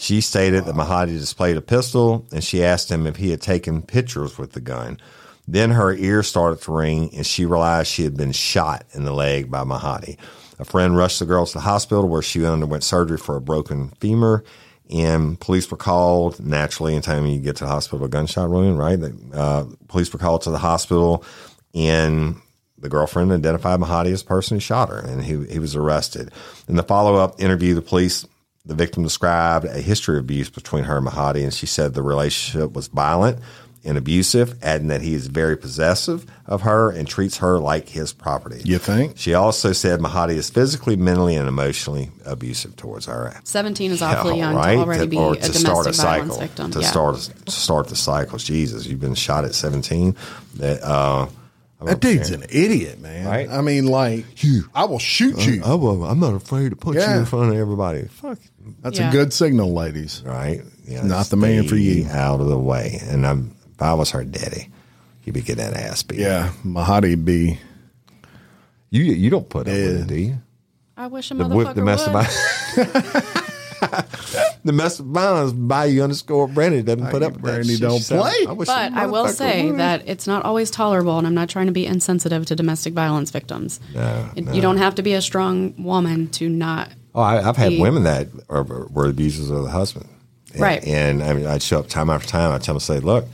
[0.02, 3.82] She stated that Mahadi displayed a pistol and she asked him if he had taken
[3.82, 4.98] pictures with the gun.
[5.46, 9.12] Then her ears started to ring and she realized she had been shot in the
[9.12, 10.18] leg by Mahadi.
[10.58, 13.90] A friend rushed the girl to the hospital where she underwent surgery for a broken
[14.00, 14.42] femur
[14.90, 18.98] and police were called naturally anytime you get to the hospital a gunshot wound right
[19.32, 21.24] uh, police were called to the hospital
[21.76, 22.34] and
[22.76, 26.32] the girlfriend identified mahadi as the person who shot her and he, he was arrested
[26.68, 28.26] in the follow-up interview the police
[28.64, 32.02] the victim described a history of abuse between her and mahadi and she said the
[32.02, 33.38] relationship was violent
[33.84, 38.12] and abusive adding that he is very possessive of her and treats her like his
[38.12, 39.18] property You think?
[39.18, 44.38] she also said mahadi is physically mentally and emotionally abusive towards her 17 is awfully
[44.38, 44.74] yeah, young right?
[44.76, 46.70] to already To- be or a to domestic start a violence cycle, victim.
[46.70, 46.86] To yeah.
[46.86, 48.38] start to start the cycle.
[48.38, 50.14] Jesus, you've been shot at seventeen.
[50.56, 51.26] That uh,
[51.86, 53.26] That dude's an idiot, man.
[53.26, 53.48] Right?
[53.50, 54.24] I mean, like,
[54.74, 55.62] I will shoot you.
[55.62, 58.04] Uh, oh, well, I'm not afraid to put you in front of everybody.
[58.08, 58.38] Fuck.
[58.80, 59.08] That's Yeah.
[59.08, 60.22] a good signal, ladies.
[60.24, 60.62] Right?
[60.86, 62.04] Yeah, Not the man for you.
[62.04, 63.00] stay Out of the way.
[63.04, 64.68] And I'm, if I was her daddy,
[65.22, 66.18] he'd be getting that ass beat.
[66.20, 67.58] Yeah, Mahadi B.
[68.90, 70.00] You you don't put up with Yeah.
[70.02, 70.38] it, do you?
[70.96, 72.26] I wish a The, motherfucker whip, the mess would.
[74.62, 78.00] of the mess of violence Bayou underscore Brandi doesn't put up with that Brandi don't
[78.00, 78.54] She play.
[78.54, 79.78] wish But I will say would.
[79.80, 83.30] that it's not always tolerable, and I'm not trying to be insensitive to domestic violence
[83.30, 83.80] victims.
[83.94, 84.52] No, It- no.
[84.52, 86.90] You don't have to be a strong woman to not.
[87.14, 90.08] Oh, I, I've had the- women that are, were abusers of the husband.
[90.52, 90.84] And, Right.
[90.86, 92.52] And I mean, I'd show up time after time.
[92.52, 93.26] I'd tell them, say, look,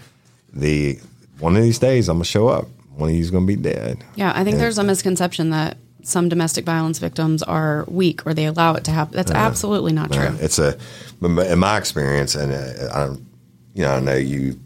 [0.52, 0.98] the
[1.40, 2.66] one of these days I'm going to show up.
[2.96, 4.02] One of you's going to be dead.
[4.16, 8.34] Yeah, I think And- there's a misconception that some domestic violence victims are weak or
[8.34, 9.14] they allow it to happen.
[9.14, 10.36] That's absolutely not true.
[10.40, 10.78] It's a,
[11.20, 13.04] in my experience, and uh, I,
[13.74, 14.58] you know, I know you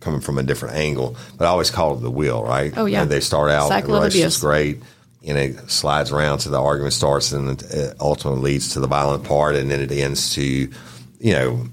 [0.00, 2.72] coming from a different angle, but I always call it the wheel, right?
[2.76, 3.02] Oh, yeah.
[3.02, 4.78] And they start out, Cycle the relationship's great,
[5.26, 9.24] and it slides around to the argument starts, and it ultimately leads to the violent
[9.24, 11.66] part, and then it ends to, you know,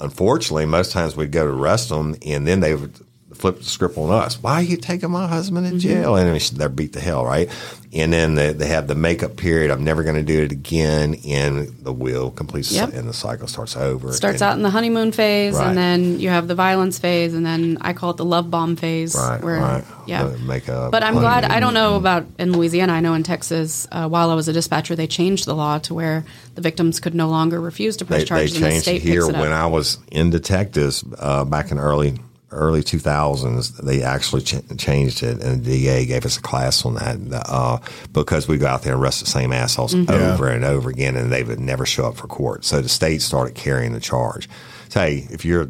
[0.00, 2.98] unfortunately, most times we'd go to arrest them, and then they would
[3.34, 4.42] flip the script on us.
[4.42, 5.76] Why are you taking my husband Mm-hmm.
[5.78, 6.16] to jail?
[6.16, 7.48] And they're beat to hell, right?
[7.92, 9.70] And then they, they have the makeup period.
[9.70, 12.92] I'm never going to do it again, and the wheel completes, Yep.
[12.92, 14.12] and the cycle starts over.
[14.12, 15.68] Starts And- out in the honeymoon phase, Right.
[15.68, 18.74] and then you have the violence phase, and then I call it the love bomb
[18.74, 19.14] phase.
[19.14, 19.84] Right, where, right.
[20.06, 20.24] Yeah.
[20.24, 21.44] The makeup, But I'm glad.
[21.44, 22.94] I don't know about in Louisiana.
[22.94, 25.94] I know in Texas, uh, while I was a dispatcher, they changed the law to
[25.94, 26.24] where
[26.56, 28.96] the victims could no longer refuse to press They, they charges, and the changed state
[28.96, 29.40] it here picks it up.
[29.40, 32.18] when I was in detectives uh, back in early
[32.54, 33.76] early 2000s.
[33.78, 37.78] They actually ch- changed it, and the DA gave us a class on that uh,
[38.12, 40.10] because we go out there and arrest the same assholes Mm-hmm.
[40.10, 42.64] over and over again, and they would never show up for court.
[42.64, 44.48] So the state started carrying the charge.
[44.88, 45.68] So, hey, if you're a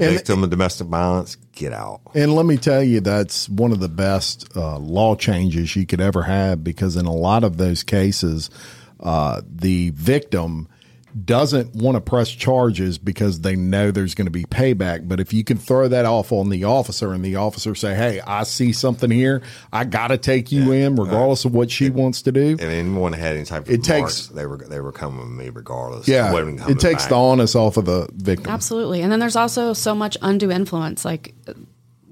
[0.00, 2.00] And- victim of domestic violence, get out.
[2.14, 6.00] And let me tell you, that's one of the best uh, law changes you could
[6.00, 8.48] ever have because in a lot of those cases,
[9.00, 10.68] uh, the victim
[11.24, 15.08] doesn't want to press charges because they know there's going to be payback.
[15.08, 18.20] But if you can throw that off on the officer and the officer say, "Hey,
[18.20, 19.42] I see something here.
[19.72, 23.12] I got to take you in, regardless of what she wants to do." If anyone
[23.12, 26.08] had any type of It takes- they were they were coming with me regardless.
[26.08, 26.34] Yeah,
[26.68, 27.10] it takes back.
[27.10, 28.50] the onus off of the victim.
[28.50, 29.02] Absolutely.
[29.02, 31.04] And then there's also so much undue influence.
[31.04, 31.52] Like, uh,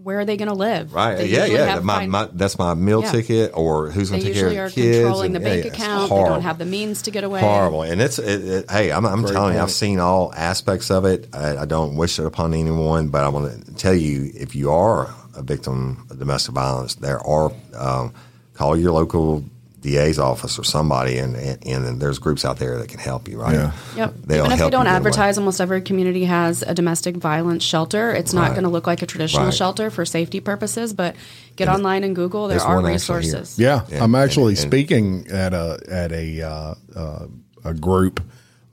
[0.03, 0.95] where are they going to live?
[0.95, 1.17] Right.
[1.17, 1.81] They yeah, yeah.
[1.81, 3.13] My, fin- my, that's my meal Yeah.
[3.13, 5.65] ticket or who's They going to take care of usually the are controlling the bank
[5.65, 6.11] yeah, it's account.
[6.11, 7.41] They don't have the means to get away.
[7.41, 7.83] Horrible.
[7.83, 11.05] And it's, it, it, hey, I'm, I'm Great telling you, I've seen all aspects of
[11.05, 11.29] it.
[11.35, 14.71] I, I don't wish it upon anyone, but I want to tell you if you
[14.71, 18.13] are a victim of domestic violence, there are, um,
[18.55, 19.45] call your local
[19.81, 23.41] DA's office or somebody, and, and, and there's groups out there that can help you,
[23.41, 23.55] right?
[23.55, 23.73] Yeah.
[23.97, 24.15] Yep.
[24.27, 24.97] They'll Even if you don't get away.
[24.97, 28.11] advertise, almost every community has a domestic violence shelter.
[28.13, 28.51] It's not Right.
[28.51, 29.55] going to look like a traditional Right.
[29.55, 31.17] shelter for safety purposes, but
[31.57, 32.49] get And online and Google.
[32.49, 33.31] There are one actually here.
[33.31, 33.59] resources.
[33.59, 37.27] Yeah, Yeah, I'm actually and- and- speaking at a at a uh, uh,
[37.65, 38.21] a group.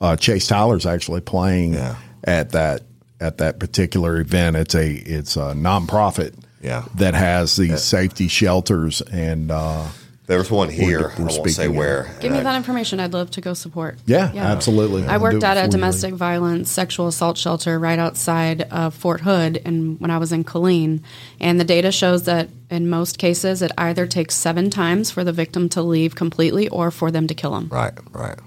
[0.01, 1.95] Uh, Chase Tyler's actually playing Yeah.
[2.23, 2.81] at that
[3.21, 4.55] at that particular event.
[4.57, 6.33] It's a it's a nonprofit.
[6.59, 6.83] Yeah.
[6.95, 9.85] that has these safety shelters and uh,
[10.27, 11.13] There was one here.
[11.17, 12.13] I won't say speaking where.
[12.19, 12.99] Give me I- that information.
[12.99, 13.97] I'd love to go support.
[14.05, 15.05] yeah, absolutely.
[15.05, 16.19] I worked at a before you domestic leave.
[16.19, 21.01] violence sexual assault shelter right outside of Fort Hood and when I was in Killeen.
[21.39, 25.31] And the data shows that in most cases it either takes seven times for the
[25.31, 27.69] victim to leave completely or for them to kill them.
[27.71, 28.37] Right, right.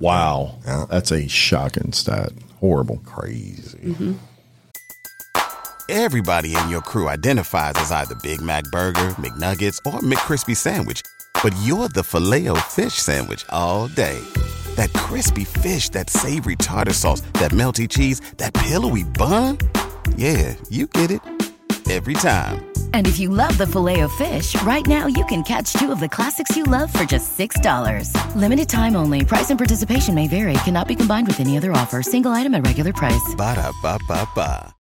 [0.00, 0.84] Wow, Yeah.
[0.90, 2.32] that's a shocking stat.
[2.60, 2.98] Horrible.
[3.06, 3.78] Crazy.
[3.78, 4.12] Mm-hmm.
[5.88, 11.02] Everybody in your crew identifies as either Big Mac Burger, McNuggets, or McCrispy Sandwich.
[11.42, 14.18] But you're the filet o fish Sandwich all day.
[14.76, 19.58] That crispy fish, that savory tartar sauce, that melty cheese, that pillowy bun.
[20.16, 21.20] Yeah, you get it.
[21.90, 22.64] Every time.
[22.94, 26.00] And if you love the filet of fish, right now you can catch two of
[26.00, 28.34] the classics you love for just $6.
[28.34, 29.24] Limited time only.
[29.26, 30.54] Price and participation may vary.
[30.64, 32.02] Cannot be combined with any other offer.
[32.02, 33.34] Single item at regular price.
[33.36, 34.74] Ba-da-ba-ba-ba.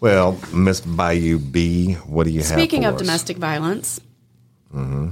[0.00, 2.58] Well, Miss Bayou B, what do you have?
[2.58, 3.00] Speaking of us?
[3.00, 4.00] domestic violence,
[4.74, 5.10] mm-hmm.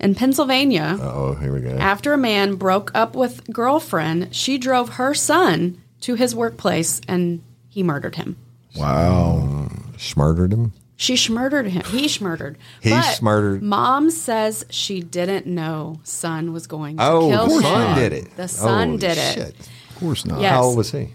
[0.00, 1.70] In Pennsylvania, Oh, here we go.
[1.70, 7.42] after a man broke up with girlfriend, she drove her son to his workplace and
[7.68, 8.36] he murdered him.
[8.76, 9.68] Wow.
[9.96, 10.72] Schmurdered him.
[10.98, 11.82] She schmurdered him.
[11.84, 12.56] He schmurdered.
[12.80, 13.60] He But schmurdered.
[13.62, 18.36] Mom says she didn't know son was going to Oh, kill the son did it.
[18.36, 19.34] The son Holy did it.
[19.34, 19.54] shit.
[19.90, 20.40] Of course not.
[20.40, 20.52] Yes.
[20.52, 21.08] How old was he?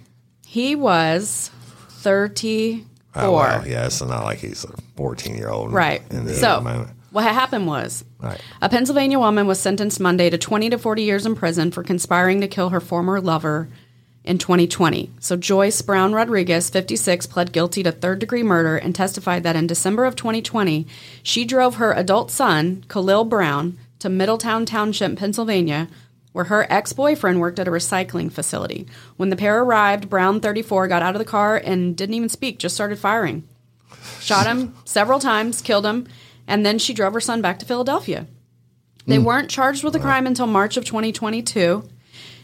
[0.45, 1.49] He was
[1.89, 2.85] 34.
[3.23, 5.71] Oh, well, yeah, it's not like he's a 14 year old.
[5.73, 6.01] Right.
[6.35, 6.89] So, moment.
[7.11, 8.39] What happened was Right.
[8.61, 12.41] a Pennsylvania woman was sentenced Monday to 20 to 40 years in prison for conspiring
[12.41, 13.67] to kill her former lover
[14.23, 15.09] in 2020.
[15.19, 19.65] So Joyce Brown Rodriguez, 56, pled guilty to third degree murder and testified that in
[19.67, 20.85] December of 2020,
[21.23, 25.87] she drove her adult son, Khalil Brown, to Middletown Township, Pennsylvania,
[26.33, 28.87] where her ex boyfriend worked at a recycling facility.
[29.17, 32.59] When the pair arrived, Brown, 34, got out of the car and didn't even speak,
[32.59, 33.43] just started firing.
[34.19, 36.07] Shot him several times, killed him,
[36.47, 38.27] and then she drove her son back to Philadelphia.
[39.05, 39.23] They hmm.
[39.23, 41.87] weren't charged with the crime until March of 2022.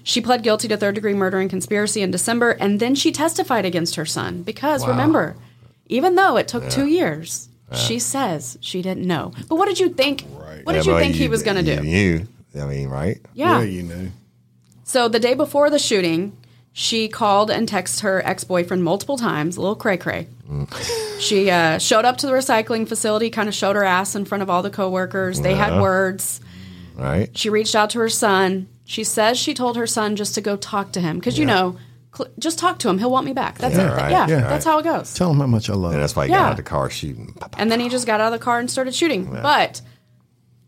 [0.03, 3.65] She pled guilty to third degree murder and conspiracy in December, and then she testified
[3.65, 5.35] against her son because remember,
[5.87, 9.33] even though it took two years, she says she didn't know.
[9.49, 10.21] But what did you think?
[10.21, 11.83] What did Yeah, you but think he was going to you do?
[11.83, 12.27] knew.
[12.57, 13.19] I mean, right?
[13.33, 13.59] Yeah.
[13.59, 14.11] Yeah, you knew.
[14.83, 16.35] So the day before the shooting,
[16.71, 20.27] she called and texted her ex boyfriend multiple times, a little cray cray.
[21.19, 24.41] She uh, showed up to the recycling facility, kind of showed her ass in front
[24.41, 25.41] of all the coworkers.
[25.41, 26.39] They had words.
[26.95, 27.35] Right.
[27.37, 28.67] She reached out to her son.
[28.85, 31.77] She says she told her son just to go talk to him because you know,
[32.15, 32.97] cl- just talk to him.
[32.97, 33.57] He'll want me back.
[33.57, 33.97] That's Yeah, it.
[33.97, 34.11] right.
[34.11, 34.47] Yeah, Yeah.
[34.47, 35.13] that's how it goes.
[35.13, 36.01] Tell him how much I love And him.
[36.01, 36.39] that's why he Yeah.
[36.39, 37.35] got out of the car shooting.
[37.57, 39.25] And then he just got out of the car and started shooting.
[39.25, 39.81] But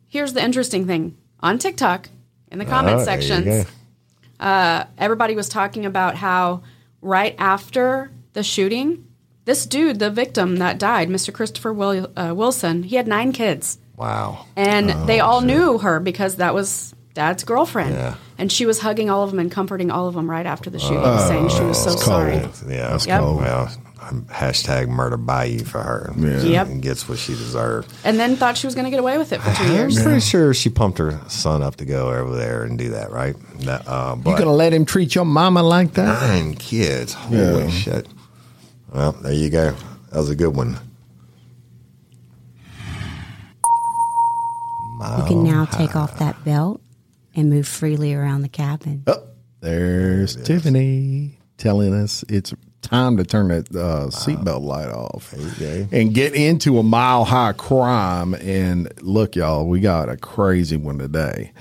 [0.08, 2.10] here's the interesting thing on TikTok
[2.52, 3.66] in the comment Oh, there you sections,
[4.40, 4.84] go.
[4.98, 6.62] everybody was talking about how
[7.02, 9.06] right after the shooting,
[9.50, 11.34] this dude, the victim that died, Mr.
[11.34, 13.80] Christopher Wil- uh, Wilson, he had nine kids.
[13.98, 14.46] Wow.
[14.56, 17.96] And they all knew her because that was dad's girlfriend.
[17.96, 18.16] Yeah.
[18.38, 20.78] And she was hugging all of them and comforting all of them right after the
[20.80, 22.36] shooting, saying she was so that's sorry.
[22.36, 22.92] Yeah.
[22.92, 23.20] That's Yep.
[23.22, 23.38] cold.
[23.42, 23.70] Well,
[24.32, 26.14] hashtag murder by you for her.
[26.18, 26.68] Yep.
[26.68, 27.92] And gets what she deserved.
[28.04, 30.02] And then thought she was going to get away with it for two I'm years.
[30.02, 33.36] pretty sure she pumped her son up to go over there and do that, right?
[33.62, 36.22] That, uh, You but gonna let him treat your mama like that?
[36.22, 37.14] nine kids.
[37.14, 37.70] Holy Yeah.
[37.70, 38.08] shit.
[38.94, 39.76] Well, there you go.
[40.12, 40.78] That was a good one.
[45.18, 46.82] You can now take off that belt
[47.34, 49.04] and move freely around the cabin.
[49.08, 49.24] Oh,
[49.62, 55.88] there's Tiffany telling us it's time to turn that uh, seatbelt light off go.
[55.92, 58.34] and get into a mile high crime.
[58.34, 61.52] And look, y'all, we got a crazy one today.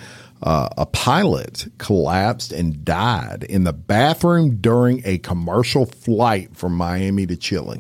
[0.43, 7.27] Uh, a pilot collapsed and died in the bathroom during a commercial flight from Miami
[7.27, 7.79] to Chile.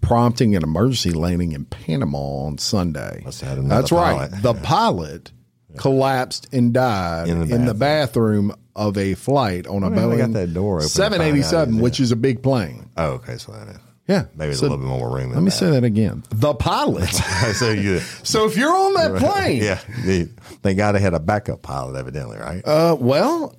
[0.00, 3.22] Prompting an emergency landing in Panama on Sunday.
[3.24, 4.30] Must have had another That's right.
[4.30, 4.42] pilot.
[4.42, 5.32] The pilot
[5.76, 10.32] collapsed and died In in the the, bathroom of a flight on a Boeing got
[10.32, 12.90] that door open to find out 787, which is a big plane.
[12.96, 13.36] Oh, okay.
[13.36, 13.76] So that is.
[14.08, 15.32] Yeah, Maybe there's So- a little bit more room.
[15.32, 16.24] Let me say that again.
[16.30, 17.08] The pilot.
[17.54, 20.28] so you, so if you're on that plane, yeah, they,
[20.62, 22.62] they got to had a backup pilot, evidently, right?
[22.64, 23.54] Uh, well,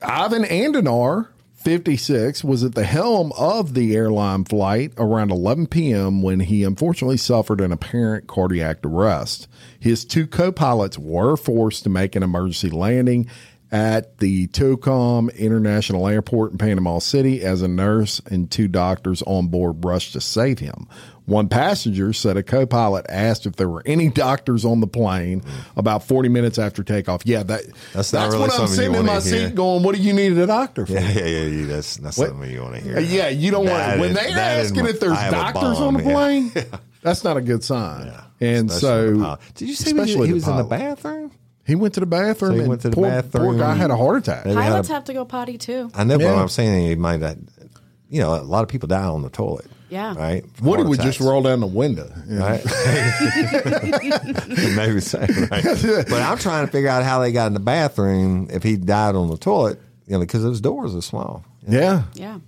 [0.00, 6.22] Ivan Andonar, 56, was at the helm of the airline flight around 11 p.m.
[6.22, 9.46] when he unfortunately suffered an apparent cardiac arrest.
[9.78, 13.28] His two co pilots were forced to make an emergency landing
[13.72, 19.48] at the Tocumen International Airport in Panama City as a nurse and two doctors on
[19.48, 20.88] board rushed to save him.
[21.26, 25.42] One passenger said a co-pilot asked if there were any doctors on the plane
[25.76, 27.22] about 40 minutes after takeoff.
[27.24, 27.62] Yeah, that
[27.92, 29.48] That's not really what I'm sitting in my hear.
[29.48, 30.94] seat going, what do you need a doctor for?
[30.94, 31.66] yeah, yeah, yeah, yeah.
[31.66, 32.28] That's that's What?
[32.30, 32.96] something you want to hear.
[32.96, 35.32] Uh, yeah, you don't want That when is- they're asking my- if there's I have
[35.32, 36.12] a doctors bomb, on the yeah.
[36.12, 36.52] plane.
[37.02, 38.12] That's not a good sign.
[38.40, 39.94] And Especially so, did you see
[40.26, 41.30] he was in the bathroom?
[41.70, 42.56] He went to the bathroom.
[42.56, 44.44] So he went to the poor, bathroom Poor guy had a heart attack.
[44.44, 45.90] Maybe had Pilots a- have to go potty too.
[45.94, 47.38] I know, but I'm saying he might have.
[48.10, 49.66] You know, a lot of people die on the toilet.
[49.88, 50.14] Yeah.
[50.16, 50.44] Right.
[50.54, 52.12] from Woody heart would just roll down the window.
[52.28, 52.46] you know.
[52.46, 52.64] Right.
[54.76, 55.18] Maybe so.
[55.20, 55.64] Right.
[56.08, 59.14] But I'm trying to figure out how they got in the bathroom if he died
[59.14, 59.80] on the toilet.
[60.06, 61.44] You know, because those doors are small.
[61.68, 62.38] Yeah, Yeah.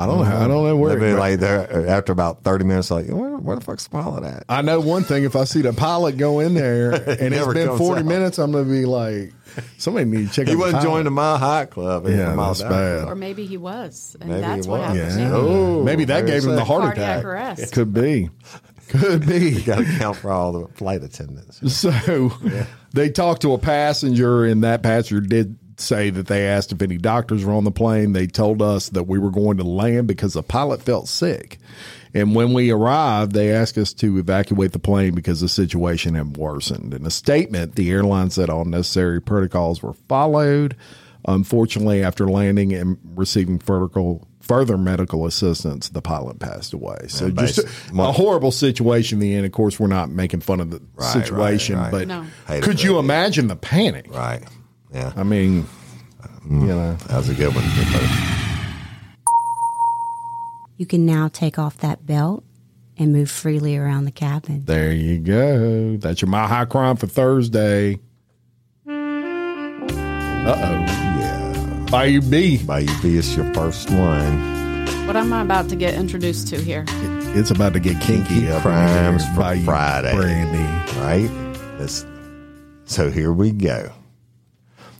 [0.00, 0.24] I don't know.
[0.36, 0.96] I don't know where.
[0.96, 4.44] Maybe like there after about 30 minutes, like where, where the fuck's the pilot at?
[4.48, 5.24] I know one thing.
[5.24, 8.06] If I see the pilot go in there and it has been 40 out.
[8.06, 9.32] minutes, I'm going to be like,
[9.76, 10.88] somebody need to check He out wasn't pilot.
[10.88, 12.06] joined the Mile High Club.
[12.06, 13.08] Yeah, a Mile that's bad.
[13.08, 14.16] Or maybe he was.
[14.20, 14.98] And Maybe that's he what happened.
[15.00, 15.08] Yeah.
[15.08, 15.32] to him.
[15.34, 17.24] Oh, Maybe that very gave him the heart attack.
[17.24, 17.72] arrest.
[17.72, 18.30] Could be.
[18.90, 19.50] Could be.
[19.50, 21.60] you Got to count for all the flight attendants.
[21.78, 22.30] So
[22.94, 26.98] they talked to a passenger, and that passenger did say that they asked if any
[26.98, 28.12] doctors were on the plane.
[28.12, 31.58] They told us that we were going to land because the pilot felt sick.
[32.14, 36.36] And when we arrived, they asked us to evacuate the plane because the situation had
[36.36, 36.94] worsened.
[36.94, 40.74] In a statement, the airline said all necessary protocols were followed.
[41.26, 46.96] Unfortunately, after landing and receiving vertical, further medical assistance, the pilot passed away.
[47.08, 47.68] So Yeah, just a,
[48.00, 49.44] a horrible situation in the end.
[49.44, 52.08] Of course, we're not making fun of the Right, situation, right, right.
[52.08, 52.60] but No.
[52.62, 52.98] Could you you.
[52.98, 54.06] imagine the panic?
[54.14, 54.42] Right.
[54.92, 55.12] Yeah.
[55.16, 55.66] I mean,
[56.48, 57.64] you know, That was a good one.
[60.76, 62.44] You can now take off that belt
[62.96, 64.64] and move freely around the cabin.
[64.64, 65.96] there you go.
[65.96, 67.98] That's your mile high crime for Thursday.
[68.86, 68.90] Uh
[70.56, 70.84] oh.
[71.18, 71.86] Yeah.
[71.90, 72.62] Bayou B.
[72.64, 74.86] Bayou B is your first one.
[75.06, 76.84] What am I about to get introduced to here?
[77.34, 79.34] It's about to get kinky, Kinky up in crimes here.
[79.34, 80.12] for Bayou Friday.
[80.12, 81.00] Brandi.
[81.00, 81.78] Right?
[81.78, 82.04] This,
[82.84, 83.92] so here we go.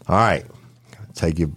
[0.09, 0.45] All right.
[1.15, 1.53] Take you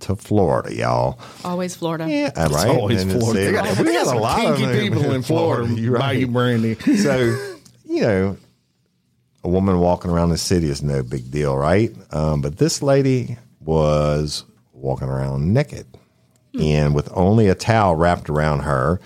[0.00, 1.18] to Florida, y'all.
[1.44, 2.08] Always Florida.
[2.08, 2.68] Yeah, It's right.
[2.68, 3.40] always And Florida.
[3.40, 5.72] it- They got- we they had got a lot of people in Florida.
[5.80, 6.00] You're right.
[6.00, 6.60] Bayou right.
[6.76, 6.98] Brandi.
[6.98, 8.36] so, you know,
[9.44, 11.92] a woman walking around the city is no big deal, right?
[12.12, 15.86] Um, but this lady was walking around naked.
[16.60, 19.00] And with only a towel wrapped around her,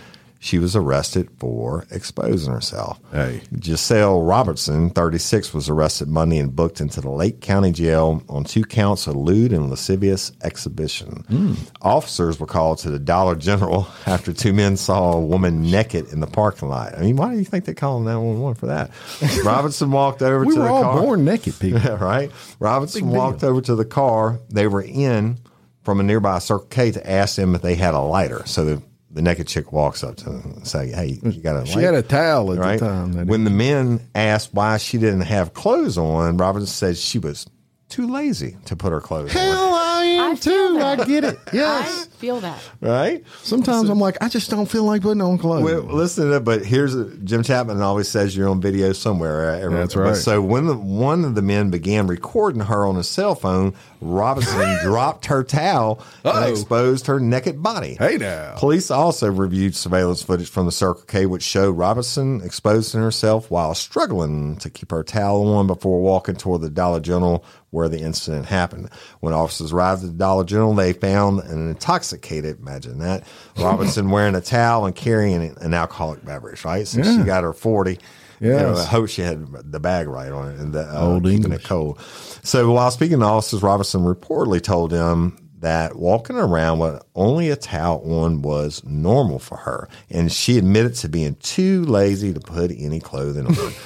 [0.46, 3.00] she was arrested for exposing herself.
[3.10, 3.42] Hey.
[3.60, 8.62] Giselle Robertson, 36, was arrested Monday and booked into the Lake County Jail on two
[8.62, 11.24] counts of lewd and lascivious exhibition.
[11.28, 11.54] Hmm.
[11.82, 16.20] Officers were called to the Dollar General after two men saw a woman naked in
[16.20, 16.96] the parking lot.
[16.96, 18.90] I mean, why do you think they call 911 for that?
[19.44, 21.00] Robertson walked over We to were the all car.
[21.02, 21.80] born naked people.
[21.96, 22.30] right?
[22.60, 23.18] Robinson Big deal.
[23.20, 25.38] walked over to the car they were in
[25.82, 28.42] from a nearby Circle K to ask them if they had a lighter.
[28.46, 28.82] So the,
[29.16, 31.86] the naked chick walks up to them and say, "Hey, you got a She lighter?"
[31.86, 32.78] had a towel at right?
[32.78, 33.26] the time.
[33.26, 37.46] When the men asked why she didn't have clothes on, Robinson said she was
[37.88, 39.40] too lazy to put her clothes on.
[39.42, 40.78] Hell, I am I too.
[40.82, 41.38] I get it.
[41.46, 42.06] I Yes.
[42.06, 42.60] feel that.
[42.80, 43.24] Right?
[43.42, 45.62] Sometimes I'm like, I just don't feel like putting on clothes.
[45.62, 49.50] Well, listen to that, but here's a, Jim Chapman always says you're on video somewhere.
[49.62, 49.76] Uh, right?
[49.76, 50.16] That's But right.
[50.16, 54.78] So when the, one of the men began recording her on his cell phone, Robinson
[54.82, 56.36] dropped her towel Uh-oh.
[56.42, 57.94] and exposed her naked body.
[57.98, 58.54] Hey now.
[58.56, 63.74] Police also reviewed surveillance footage from the Circle K, which showed Robinson exposing herself while
[63.74, 67.44] struggling to keep her towel on before walking toward the Dollar General
[67.76, 68.88] where the incident happened.
[69.20, 73.24] When officers arrived at the Dollar General, they found an intoxicated, imagine that,
[73.58, 76.88] Robinson wearing a towel and carrying an alcoholic beverage, right?
[76.88, 77.98] Since she got her 40.
[78.40, 81.24] You know, I hope she had the bag right on it and the, uh, Old
[81.24, 81.64] keeping English.
[81.64, 82.00] it cold.
[82.42, 87.56] So while speaking to officers, Robinson reportedly told them that walking around with only a
[87.56, 92.70] towel on was normal for her, and she admitted to being too lazy to put
[92.70, 93.54] any clothing on.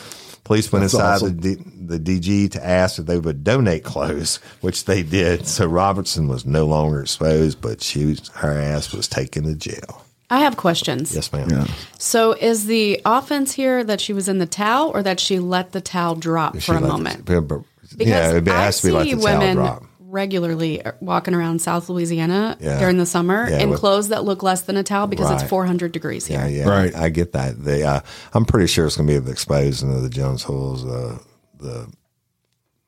[0.50, 1.36] Police went That's inside awesome.
[1.36, 1.62] the, D,
[1.96, 5.46] the DG to ask if they would donate clothes, which they did.
[5.46, 10.04] So Robertson was no longer exposed, but she was, her ass was taken to jail.
[10.28, 11.14] I have questions.
[11.14, 11.66] Yes, ma'am.
[11.98, 15.70] So is the offense here that she was in the towel or that she let
[15.70, 17.24] the towel drop She for a let- moment?
[17.26, 17.62] but- but-
[17.96, 19.84] Because yeah, it I to be like see the towel women drop.
[20.10, 22.78] Regularly walking around South Louisiana Yeah.
[22.80, 25.40] during the summer Yeah, in with- clothes that look less than a towel because Right.
[25.40, 26.38] it's 400 degrees here.
[26.40, 26.94] Yeah, yeah, Right.
[26.96, 27.62] I, I get that.
[27.64, 28.00] They, uh,
[28.34, 31.18] I'm pretty sure it's going to be the exposing of the Jones holes, uh,
[31.58, 31.86] the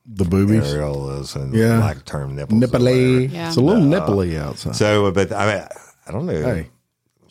[0.05, 0.63] the boobies.
[0.63, 1.79] areolas, and Yeah.
[1.79, 2.61] lack of term nipples.
[2.61, 3.31] or Nipply.
[3.31, 3.47] Yeah.
[3.47, 4.75] It's a little nipply outside.
[4.75, 5.63] So, but I mean,
[6.05, 6.33] I don't know.
[6.33, 6.67] hey,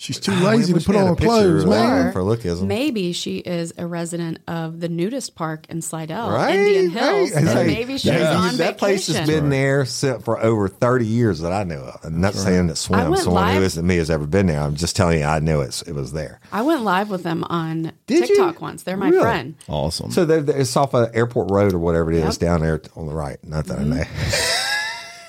[0.02, 2.06] she's too I lazy to put on a picture clothes, of man.
[2.06, 2.66] her for lookism.
[2.66, 7.38] Maybe she is a resident of the nudist park in Slidell, Right, Indian Hills, right.
[7.38, 11.06] and Hey, maybe she's that, on that place has been there since for over 30
[11.06, 12.00] years that I know of.
[12.04, 14.46] I'm not saying that I swim, went someone who live- isn't me has ever been
[14.46, 14.60] there.
[14.60, 16.40] I'm just telling you, I knew it, it was there.
[16.50, 18.36] I went live with them on Did you?
[18.36, 18.82] TikTok once.
[18.82, 19.22] They're my Really?
[19.22, 19.54] friend.
[19.68, 20.10] Awesome.
[20.10, 22.38] So they're, they're- it's off of Airport Road or whatever it is Yep.
[22.38, 23.38] down there on the right.
[23.46, 23.90] Not that I mm-hmm.
[23.90, 24.04] know.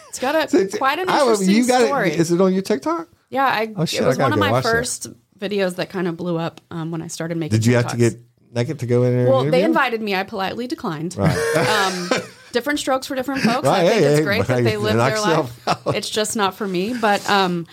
[0.09, 2.11] It's got a quite an I- interesting you got story.
[2.11, 3.07] It, is it on your TikTok?
[3.34, 4.71] Yeah, I, Oh, shit, it was one of my watch that.
[4.71, 5.07] first
[5.39, 7.57] videos that kind of blew up um, when I started making.
[7.59, 8.15] Did you have to get
[8.53, 9.29] naked to go in there?
[9.29, 10.15] Well, they invited me.
[10.15, 11.17] I politely declined.
[11.19, 12.09] um,
[12.51, 13.67] different strokes for different folks.
[13.67, 15.59] Right, I think hey, it's hey, great that they live their life.
[15.88, 16.93] It's just not for me.
[16.99, 17.65] But um,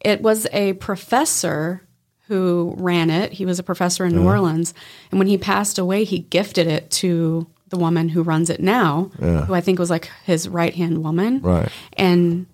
[0.00, 1.82] it was a professor
[2.28, 3.32] who ran it.
[3.32, 4.28] He was a professor in New Uh-huh.
[4.32, 4.74] Orleans,
[5.10, 9.10] and when he passed away, he gifted it to the woman who runs it now,
[9.18, 11.40] who I think was like his right hand woman.
[11.40, 11.68] Right.
[11.94, 12.46] And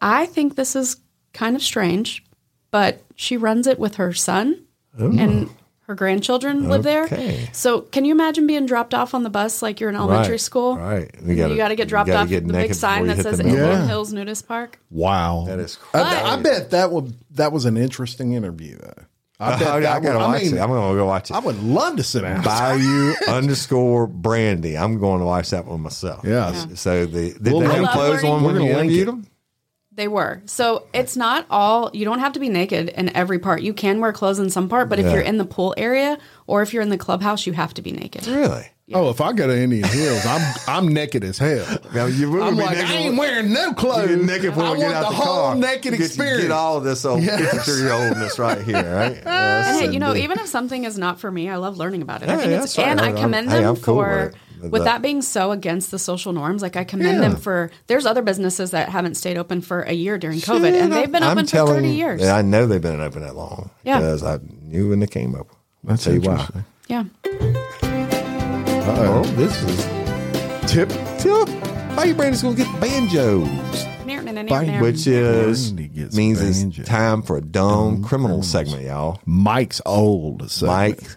[0.00, 0.96] I think this is
[1.32, 2.24] kind of strange,
[2.70, 4.64] but she runs it with her son
[4.98, 5.10] oh.
[5.16, 5.50] and
[5.86, 7.02] her grandchildren live Oh.
[7.04, 7.16] Okay.
[7.16, 7.48] there.
[7.52, 10.40] So can you imagine being dropped off on the bus like you're in elementary Right,
[10.40, 10.76] school?
[10.76, 11.10] right.
[11.22, 13.18] You You gotta- got to get dropped gotta off get at the big sign that
[13.18, 13.86] says the Indian Yeah.
[13.86, 14.78] Hills Nudist Park.
[14.90, 15.44] Wow.
[15.48, 18.78] That is I, I bet that would that was an interesting interview.
[18.78, 19.04] Though.
[19.42, 20.60] I bet oh, I, that gotta would- I watch mean, it.
[20.60, 21.34] I'm gonna go watch it.
[21.34, 22.42] I would love to sit down.
[22.44, 24.80] Bayou underscore Brandi.
[24.80, 26.24] I'm going to watch that one myself.
[26.24, 26.66] Yes.
[26.78, 28.92] So the did We'll they link- have clothes learning- on when We're you gonna link
[28.92, 29.26] interviewed them?
[30.00, 30.40] They were.
[30.46, 33.60] So it's not all, you don't have to be naked in every part.
[33.60, 35.12] You can wear clothes in some part, but if Yeah.
[35.12, 37.92] you're in the pool area or if you're in the clubhouse, you have to be
[37.92, 38.26] naked.
[38.26, 38.64] Really?
[38.94, 41.66] Oh, if I go to Indian Hills, I'm I'm naked as hell.
[41.94, 44.26] Now, you will I'm be like, naked I ain't when- wearing no You clothes.
[44.26, 45.54] naked when I we want get out the the, whole car.
[45.56, 46.42] naked Get- experience.
[46.44, 47.40] Get all of this old Yes.
[47.66, 49.22] 53 year oldness right here, right?
[49.26, 50.24] And hey, you know, indeed.
[50.24, 52.30] even if something is not for me, I love learning about it.
[52.30, 52.88] I Yeah, think yeah, it's, that's right.
[52.88, 54.34] and I I'm- commend hey, them I'm cool with for, it.
[54.62, 54.96] With, With that.
[54.96, 55.02] that.
[55.02, 56.62] being so against the social norms.
[56.62, 57.28] Like I commend Yeah.
[57.28, 57.70] them for.
[57.86, 61.22] There's other businesses that haven't stayed open for a year during COVID, and they've been
[61.22, 62.22] I'm open for telling 30 years.
[62.24, 63.70] I know they've been open that long.
[63.84, 63.98] Yeah.
[63.98, 65.56] Because I knew when they came open.
[65.84, 66.32] I'll That's tell you why.
[66.32, 66.64] interesting.
[66.88, 67.04] yeah.
[68.92, 70.88] Oh, this is Tip.
[71.18, 71.46] tip.
[71.96, 73.48] Bayou Brandi's going to get banjos.
[74.80, 75.72] which is
[76.14, 76.80] means banjo.
[76.80, 79.20] it's time for a dumb criminal segment, y'all.
[79.26, 80.50] Mike's old.
[80.50, 81.16] segment Mike,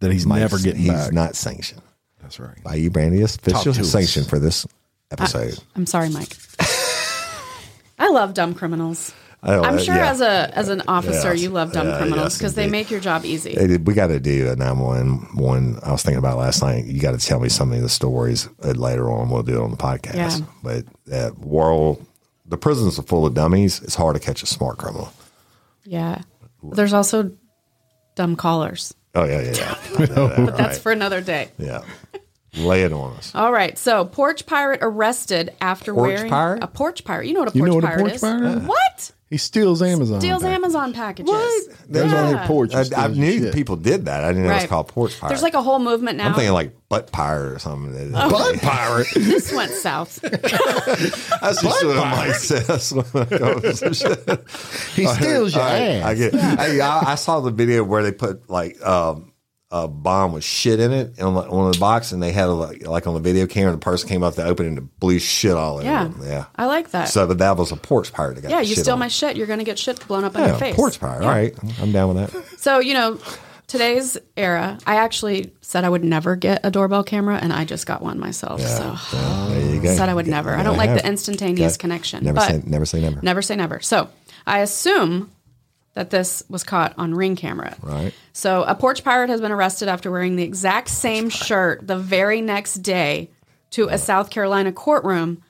[0.00, 1.12] that he's Mike's- never getting he's back.
[1.12, 1.82] not sanctioned
[2.28, 2.62] That's right.
[2.62, 3.22] by you, Brandi.
[3.24, 3.90] It's official to us.
[3.90, 4.66] sanction for this
[5.10, 5.58] episode.
[5.74, 6.36] I'm sorry, Mike.
[7.98, 9.12] I love dumb criminals.
[9.42, 10.10] I I'm sure yeah.
[10.10, 11.42] as a as an officer, Yes.
[11.42, 13.54] you love dumb Yeah, criminals yes, because they make your job easy.
[13.54, 15.78] Hey, we got to do a 911 one.
[15.82, 16.84] I was thinking about last night.
[16.86, 19.30] You got to tell me some of the stories uh, later on.
[19.30, 20.14] We'll do it on the podcast.
[20.16, 20.38] Yeah.
[20.62, 22.04] But that world,
[22.46, 23.80] the prisons are full of dummies.
[23.82, 25.12] It's hard to catch a smart criminal.
[25.84, 26.22] yeah.
[26.60, 27.30] There's also
[28.16, 29.74] dumb callers, Oh, yeah, yeah, yeah.
[30.06, 30.78] That, but that's right.
[30.78, 31.48] for another day.
[31.58, 31.82] Yeah.
[32.56, 33.32] Lay it on us.
[33.34, 33.76] All right.
[33.76, 36.62] So, porch pirate arrested after Porch wearing pirate?
[36.62, 37.26] a porch pirate.
[37.26, 38.20] You know what a You porch know what a pirate is?
[38.20, 38.62] pirate is?
[38.64, 39.12] What?
[39.30, 40.20] He steals Amazon.
[40.20, 40.56] Steals packages.
[40.56, 41.68] Amazon packages.
[41.86, 42.24] There's Yeah.
[42.24, 42.74] on your porch.
[42.74, 43.54] I, I knew shit.
[43.54, 44.24] people did that.
[44.24, 45.28] I didn't know it was called porch pirate.
[45.30, 46.28] There's like a whole movement now.
[46.28, 48.12] I'm thinking like butt pirate or something.
[48.12, 49.06] Butt pirate.
[49.14, 50.18] this went south.
[50.22, 52.90] That's just what Mike says.
[54.94, 56.04] He steals your All right, ass.
[56.06, 56.34] I get.
[56.34, 59.32] Hey, I, I saw the video where they put like um,
[59.70, 62.52] a bomb with shit in it on the, on the box, and they had a,
[62.52, 65.00] like, like on the video camera, the person came up to open it and it
[65.00, 66.04] blew shit all over Yeah.
[66.04, 66.20] them.
[66.24, 66.44] Yeah.
[66.56, 67.08] I like that.
[67.10, 68.36] So, but that was a porch pirate.
[68.36, 70.40] That got yeah, you steal on my shit, you're to get shit blown up in
[70.40, 70.74] Yeah, your face.
[70.74, 71.20] porch pirate.
[71.22, 71.28] Yeah.
[71.28, 72.60] All right, I'm down with that.
[72.60, 73.18] So, you know,
[73.66, 77.86] today's era, I actually said I would never get a doorbell camera, and I just
[77.86, 78.62] got one myself.
[78.62, 79.94] So, Yeah, you go.
[79.94, 80.54] said I would never.
[80.54, 81.80] I don't Yeah, like the instantaneous Yeah.
[81.80, 82.24] connection.
[82.24, 83.20] Never say, never say never.
[83.22, 83.80] never say never.
[83.80, 84.08] So,
[84.46, 85.30] I assume
[85.98, 87.76] that this was caught on ring camera.
[87.82, 88.14] Right.
[88.32, 92.40] So, a porch pirate has been arrested after wearing the exact same shirt the very
[92.40, 93.30] next day
[93.70, 95.42] to a South Carolina courtroom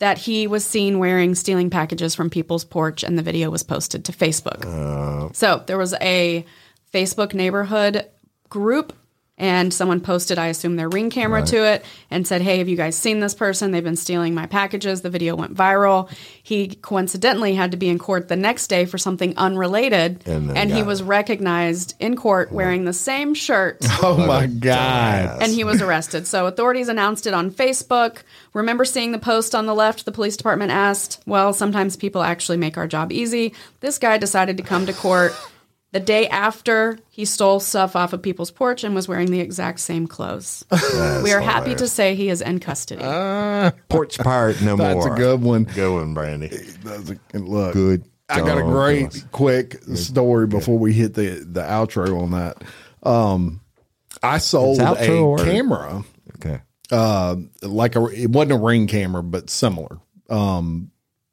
[0.00, 4.04] that he was seen wearing stealing packages from people's porch and the video was posted
[4.04, 4.66] to Facebook.
[4.66, 6.44] Uh, so, there was a
[6.92, 8.06] Facebook neighborhood
[8.50, 8.92] group
[9.36, 12.76] and someone posted I assume their ring camera to it and said, "Hey, have you
[12.76, 13.72] guys seen this person?
[13.72, 16.08] They've been stealing my packages." The video went viral.
[16.42, 20.70] He coincidentally had to be in court the next day for something unrelated And and,
[20.70, 21.04] he got was it.
[21.04, 25.42] recognized in court wearing the same shirt Oh my god.
[25.42, 26.26] and he was arrested.
[26.26, 28.18] So authorities announced it on Facebook.
[28.52, 30.04] Remember seeing the post on the left?
[30.04, 33.52] The police department asked, Well, sometimes people actually make our job easy.
[33.80, 35.32] This guy decided to come to court
[35.94, 39.78] the day after he stole stuff off of people's porch and was wearing the exact
[39.78, 40.64] same clothes.
[41.22, 43.00] we are happy to say he is in custody.
[43.88, 45.04] Porch pirate, no That's more.
[45.04, 45.64] That's a good one.
[45.64, 46.50] Good one, Brandi.
[46.82, 48.04] That's a, look, Good.
[48.28, 49.24] I got a great boss.
[49.30, 52.64] quick story before we hit the the outro on that.
[53.08, 53.60] Um,
[54.20, 56.02] I sold a or- camera,
[56.38, 56.60] Okay.
[56.90, 60.90] uh, like a it wasn't a ring camera, but similar, um,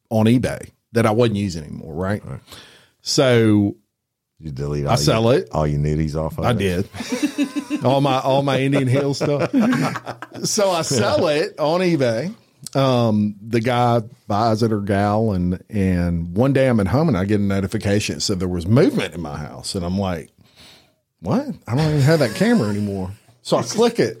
[0.08, 1.94] on eBay that I wasn't using anymore.
[1.94, 2.22] Right.
[3.00, 3.74] So
[4.42, 4.86] You delete.
[4.86, 5.50] I sell your, it.
[5.52, 6.36] All your nudie off.
[6.36, 6.58] Of I it?
[6.58, 9.50] did all my all my Indian Hill stuff.
[10.44, 12.34] so I sell it on eBay.
[12.74, 17.16] Um, the guy buys it or gal, and and one day I'm at home and
[17.16, 20.30] I get a notification that said there was movement in my house, and I'm like,
[21.20, 21.46] what?
[21.68, 23.12] I don't even have that camera anymore.
[23.42, 24.20] So I click it.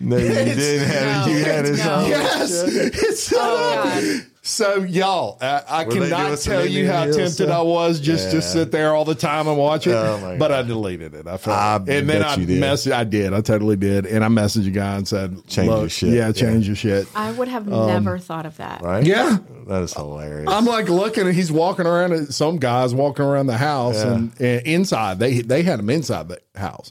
[0.00, 1.26] No, you didn't have.
[1.26, 1.76] No, you had it.
[1.78, 2.06] no.
[2.08, 3.36] Yes, it's Oh,
[3.84, 4.26] God.
[4.42, 5.36] So y'all.
[5.40, 7.50] I, I Were cannot tell you how Hill tempted stuff?
[7.50, 10.62] I was just to sit there all the time and watch it, Oh, but I
[10.62, 11.26] deleted it.
[11.26, 12.92] I felt, I and then I messaged.
[12.92, 13.34] I did.
[13.34, 16.66] I totally did, and I messaged a guy and said, Change your shit." Yeah, change
[16.66, 18.80] your shit." I would have um, never thought of that.
[18.82, 19.04] Right.
[19.04, 19.38] Yeah.
[19.66, 20.50] That is hilarious.
[20.50, 22.12] I'm like looking, and he's walking around.
[22.12, 24.14] and Some guys walking around the house, Yeah.
[24.14, 26.90] and, and inside they they had him inside the house,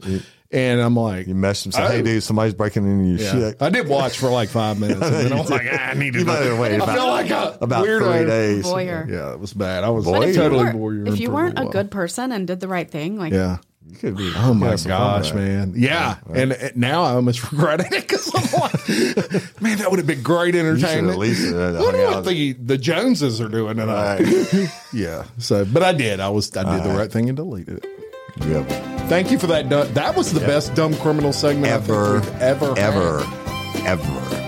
[0.52, 1.72] and I'm like, you messaged him.
[1.74, 2.04] Say, "Hey, Oh.
[2.04, 3.50] dude, somebody's breaking into your Yeah.
[3.50, 5.93] shit." I did watch for like five minutes, and then I was like, ah, I
[5.93, 6.20] need to.
[6.20, 8.18] You might have waited I about, feel like a about weirdo.
[8.20, 8.66] three days.
[8.66, 9.10] Voyeur.
[9.10, 9.84] Yeah, it was bad.
[9.84, 11.72] I was Boy, But if you totally weren't, voyeur if you weren't a while.
[11.72, 13.58] good person and did the right thing, like yeah.
[13.88, 14.32] You could be.
[14.38, 15.47] Oh my have gosh, with that.
[15.50, 15.74] man!
[15.76, 20.06] Yeah, and, and now I almost regret it because I'm like, man, that would have
[20.06, 21.10] been great entertainment.
[21.14, 22.24] at least uh, What hung do out.
[22.26, 24.20] the the Joneses are doing tonight?
[24.22, 24.70] Right.
[24.93, 25.24] yeah.
[25.39, 26.20] So, but I did.
[26.20, 26.56] I was.
[26.56, 28.45] I did the right thing and deleted it.
[28.45, 28.99] Yep.
[29.10, 29.70] Thank you for that.
[29.70, 33.99] du- That was the best dumb criminal segment Ever, ever, ever, had.
[33.99, 34.45] ever.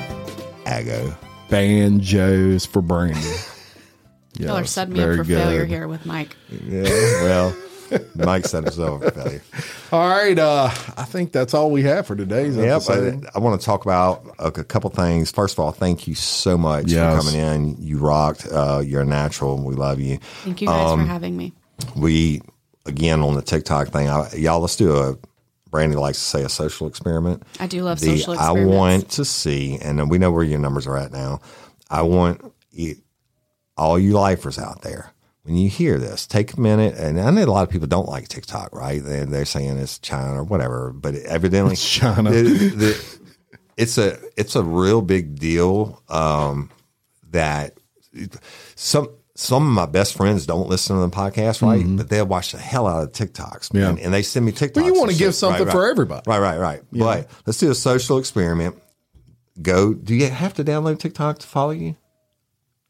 [0.68, 1.14] Ago.
[1.50, 3.48] banjos for Brandi.
[4.40, 6.36] y'all are setting me up very for failure here with Mike.
[6.66, 6.84] Yeah.
[7.24, 7.56] Well,
[8.16, 9.42] Mike set himself up for failure.
[9.92, 12.66] All right, uh, I think that's all we have for today's Yep.
[12.68, 13.26] episode.
[13.26, 15.30] I, I want to talk about a, a couple things.
[15.30, 17.26] First of all, thank you so much Yes.
[17.26, 17.76] for coming in.
[17.84, 18.48] You rocked.
[18.50, 19.62] Uh, you're a natural.
[19.62, 20.20] We love you.
[20.46, 21.52] Thank you guys Um, for having me.
[21.98, 22.42] We
[22.86, 24.10] again on the TikTok thing.
[24.10, 25.18] I, y'all, let's do a.
[25.70, 27.44] Brandi likes to say a social experiment.
[27.58, 30.60] I do love The- social I want to see, and then we know where your
[30.60, 31.40] numbers are at now.
[31.90, 32.96] I want you,
[33.78, 35.14] all you lifers out there.
[35.44, 38.08] When you hear this, take a minute, and I know a lot of people don't
[38.10, 39.02] like TikTok, right?
[39.02, 42.30] They, they're saying it's China or whatever, but evidently It's China.
[42.32, 43.20] the- the-
[43.78, 46.70] it's a it's a real big deal um,
[47.32, 47.76] that
[48.76, 49.08] some
[49.42, 51.84] some of my best friends don't listen to the podcast, right?
[51.98, 53.78] But they'll watch the hell out of TikToks, Mm-hmm.
[53.78, 53.90] Yeah.
[53.90, 54.76] and, and they send me TikToks.
[54.76, 55.20] Well, you wanna shit.
[55.20, 55.90] give something Right, for right.
[55.92, 56.22] everybody.
[56.28, 56.40] right?
[56.40, 56.82] Right, right.
[56.92, 58.76] But let's do a social experiment.
[59.62, 59.94] Go.
[59.94, 61.96] Do you have to download TikTok to follow you?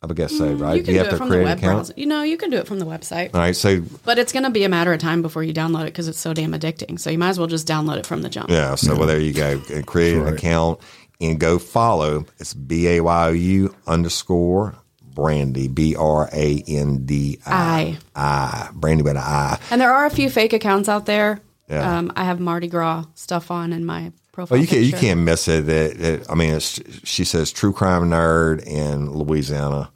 [0.03, 0.73] I would guess so, right?
[0.73, 1.75] Mm, You can you do, have it to from the create an web account.
[1.77, 1.93] browser.
[1.95, 3.33] You know, you can do it from the website.
[3.35, 5.83] All right, so But it's going to be a matter of time before you download
[5.83, 6.99] it because it's so damn addicting.
[6.99, 8.49] So you might as well just download it from the jump.
[8.49, 8.73] Yeah.
[8.75, 9.61] So well, there you go.
[9.73, 10.79] Uh, Create an account
[11.19, 12.25] and go follow.
[12.39, 14.75] It's B A Y O U underscore
[15.13, 19.59] Brandi B R A N D I I Brandi with an I.
[19.69, 21.39] And there are a few fake accounts out there.
[21.69, 21.97] Yeah.
[21.99, 24.55] Um, I have Mardi Gras stuff on in my profile.
[24.57, 25.69] Well, you can't you can't miss it.
[25.69, 29.89] It- it- I mean, it's, she says true crime nerd in Louisiana.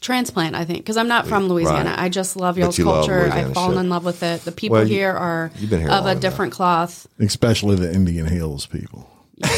[0.00, 1.90] transplant, I think, because I'm not from Louisiana.
[1.90, 1.98] Right.
[1.98, 3.22] I just love y'all's you love culture.
[3.24, 3.80] Louisiana I've fallen shit.
[3.84, 4.42] in love with it.
[4.42, 7.06] The people Well, you- here are you've been here of a different cloth.
[7.18, 9.10] especially the Indian Hills people.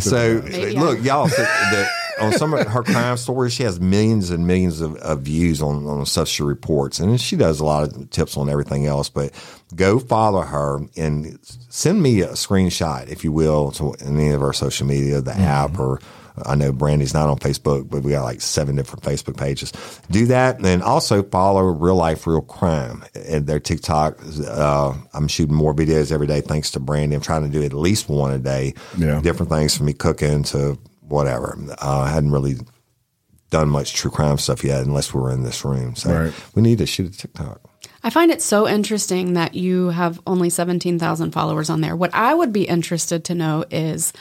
[0.00, 1.88] So Maybe look, I- y'all, the,
[2.20, 5.86] on some of her crime stories, she has millions and millions of, of views on,
[5.86, 9.08] on stuff she reports, and she does a lot of tips on everything else.
[9.08, 9.32] But
[9.74, 11.38] go follow her and
[11.68, 15.78] send me a screenshot, if you will, to any of our social media, the app,
[15.78, 16.00] or
[16.44, 19.72] I know Brandi's not on Facebook, but we got like seven different Facebook pages.
[20.10, 24.18] Do that, and then also follow Real Life Real Crime and their TikTok.
[24.46, 27.14] Uh, I'm shooting more videos every day thanks to Brandi.
[27.14, 29.20] I'm trying to do at least one a day Yeah.
[29.22, 30.78] different things from me cooking to
[31.08, 31.56] whatever.
[31.80, 32.56] Uh, I hadn't really
[33.50, 35.94] done much true crime stuff yet, unless we were in this room.
[35.96, 36.32] So Right.
[36.54, 37.60] we need to shoot a TikTok.
[38.02, 41.96] I find it so interesting that you have only 17,000 followers on there.
[41.96, 44.12] What I would be interested to know is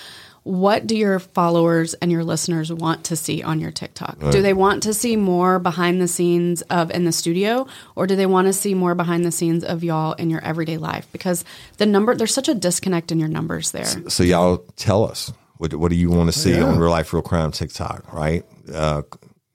[0.43, 4.19] what do your followers and your listeners want to see on your TikTok?
[4.31, 7.65] Do they want to see more behind the scenes of in the studio
[7.95, 10.77] or do they want to see more behind the scenes of y'all in your everyday
[10.77, 11.07] life?
[11.11, 11.43] Because
[11.77, 13.85] the number there's such a disconnect in your numbers there.
[14.07, 17.21] So y'all tell us what what do you want to see on real life, real
[17.21, 18.11] crime TikTok?
[18.13, 18.43] Right?
[18.71, 19.01] Uh,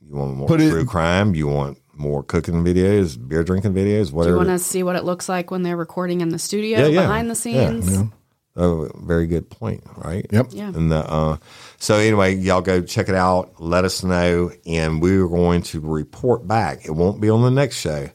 [0.07, 1.35] you want more Put it- true crime?
[1.35, 5.05] You want more cooking videos, beer drinking videos, Do you want to see what it
[5.05, 7.01] looks like when they're recording in the studio Yeah, yeah.
[7.03, 8.11] behind the Yeah, scenes?
[8.57, 10.27] Oh, very good point, right?
[10.33, 10.47] Yep.
[10.51, 10.69] Yeah.
[10.69, 11.37] And the, uh,
[11.79, 13.61] so anyway, y'all go check it out.
[13.61, 16.85] Let us know, and we're going to report back.
[16.87, 18.09] It won't be on the next show.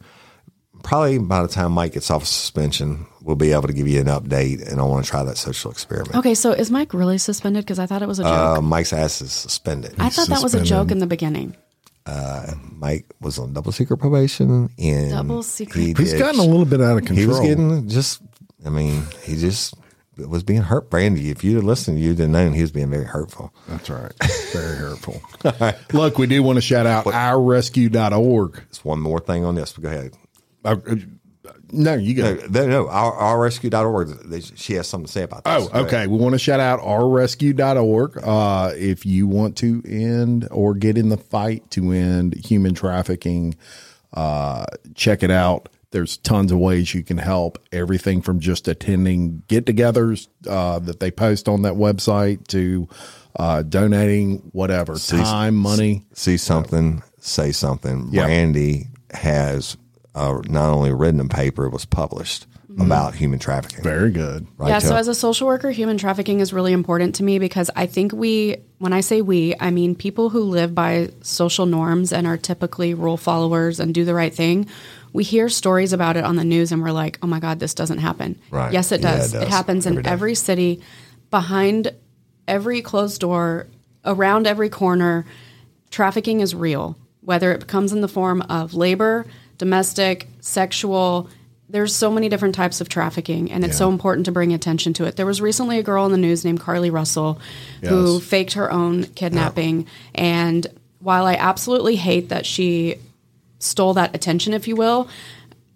[0.83, 3.99] Probably by the time Mike gets off of suspension, we'll be able to give you
[3.99, 4.65] an update.
[4.71, 6.15] And I want to try that social experiment.
[6.15, 7.65] Okay, so is Mike really suspended?
[7.65, 8.57] Because I thought it was a joke.
[8.57, 9.95] Uh, Mike's ass is suspended.
[9.99, 11.55] I thought that was a joke in the beginning.
[12.71, 15.81] Mike was on double secret probation, and Double secret.
[15.81, 17.17] he He's did- gotten a little bit out of control.
[17.17, 18.21] He was getting just.
[18.65, 19.73] I mean, he just
[20.17, 20.89] was being hurt.
[20.89, 23.53] Brandi, if you'd have listened, you'd have known he was being very hurtful.
[23.67, 24.11] That's right.
[24.53, 25.21] Very hurtful.
[25.97, 28.61] Look, we do want to shout out ourrescue.org.
[28.69, 29.73] It's one more thing on this.
[29.73, 30.13] But go ahead.
[30.63, 30.95] Uh, uh,
[31.71, 32.45] no, you No, go.
[32.49, 34.07] no, no our, ourrescue.org.
[34.29, 35.69] they- She has something to say about this.
[35.73, 36.07] Oh, okay.
[36.07, 38.19] We want to shout out ourrescue.org.
[38.23, 43.55] Uh, if you want to end or get in the fight to end human trafficking,
[44.13, 45.69] uh, check it out.
[45.91, 47.57] There's tons of ways you can help.
[47.71, 52.89] Everything from just attending get togethers uh, that they post on that website to
[53.37, 56.05] uh, donating whatever time, money.
[56.13, 58.09] See something, say something.
[58.11, 58.27] Yeah.
[58.27, 59.77] Brandi has
[60.15, 62.47] uh, not only written a paper, it was published
[62.77, 63.81] about human trafficking.
[63.83, 64.47] Very good.
[64.57, 67.71] Right, yeah, so as a social worker, human trafficking is really important to me because
[67.73, 72.11] I think we, when I say we, I mean people who live by social norms
[72.11, 74.67] and are typically rule followers and do the right thing.
[75.13, 77.73] We hear stories about it on the news and we're like, oh my God, this
[77.73, 78.37] doesn't happen.
[78.51, 78.73] Right.
[78.73, 79.33] Yes, it Yeah, it does.
[79.35, 80.09] it, happens Every in day.
[80.09, 80.81] every city,
[81.31, 81.93] behind
[82.45, 83.67] every closed door,
[84.03, 85.25] around every corner.
[85.91, 89.25] Trafficking is real, whether it comes in the form of labor,
[89.57, 91.29] domestic, sexual.
[91.69, 95.05] There's so many different types of trafficking, and it's so important to bring attention to
[95.05, 95.15] it.
[95.15, 97.39] There was recently a girl in the news named Carlee Russell
[97.81, 99.87] who faked her own kidnapping.
[100.13, 100.67] And
[100.99, 102.95] while I absolutely hate that she
[103.59, 105.07] stole that attention, if you will,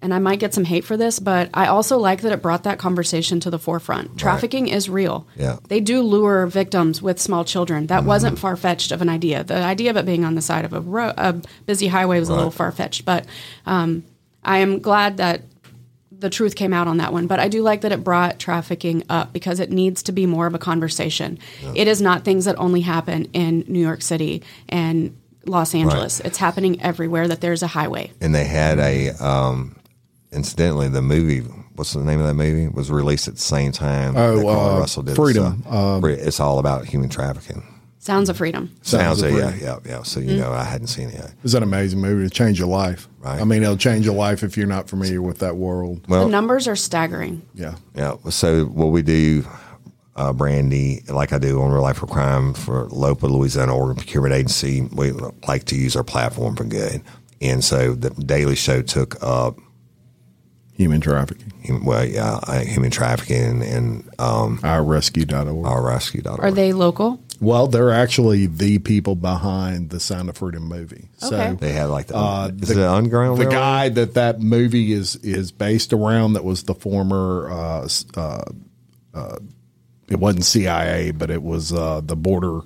[0.01, 2.63] and I might get some hate for this, but I also like that it brought
[2.63, 4.17] that conversation to the forefront.
[4.17, 5.27] Trafficking is real.
[5.35, 5.57] Yeah.
[5.67, 7.87] They do lure victims with small children.
[7.87, 9.43] That wasn't far fetched of an idea.
[9.43, 11.33] The idea of it being on the side of a, ro- a
[11.65, 13.25] busy highway was a little far fetched, but
[13.65, 14.03] um,
[14.43, 15.41] I am glad that
[16.11, 17.27] the truth came out on that one.
[17.27, 20.47] But I do like that it brought trafficking up because it needs to be more
[20.47, 21.39] of a conversation.
[21.75, 26.19] It is not things that only happen in New York City and Los Angeles.
[26.19, 28.11] It's happening everywhere that there's a highway.
[28.21, 29.75] and they had a um
[30.31, 31.39] incidentally the movie
[31.75, 34.75] what's the name of that movie was released at the same time Oh, that Carl
[34.75, 35.63] uh, Russell did Freedom.
[35.63, 37.63] so, it's all about human trafficking
[38.01, 38.73] Sounds of freedom.
[38.81, 41.33] sounds, Sounds of like, yeah yeah yeah so you know i hadn't seen it yet
[41.43, 42.25] It's an amazing movie.
[42.25, 43.09] It'll change your life.
[43.19, 43.41] Right.
[43.41, 46.05] I mean, it'll change your life if you're not familiar with that world.
[46.07, 47.41] well the numbers are staggering.
[47.53, 47.75] Yeah.
[47.95, 49.45] yeah so what we do
[50.15, 54.33] uh, Brandi, like I do on Real Life for Crime for LOPA, Louisiana Organ Procurement
[54.33, 55.11] Agency, we
[55.47, 57.01] like to use our platform for good.
[57.39, 59.57] And so the Daily Show took up
[60.79, 61.51] Human trafficking.
[61.67, 65.65] hum- well, yeah, uh, human trafficking and um, Ourrescue.org.
[65.65, 66.39] ourrescue.org.
[66.39, 67.19] Are they local?
[67.41, 71.09] Well, they're actually the people behind the Sound of Freedom movie.
[71.21, 71.49] Okay.
[71.51, 73.51] So They had like the, Uh, is it Underground the Railroad?
[73.59, 78.43] guy that that movie is is based around that was the former uh, uh,
[79.13, 79.35] uh,
[80.07, 82.61] it wasn't CIA but it was uh, the border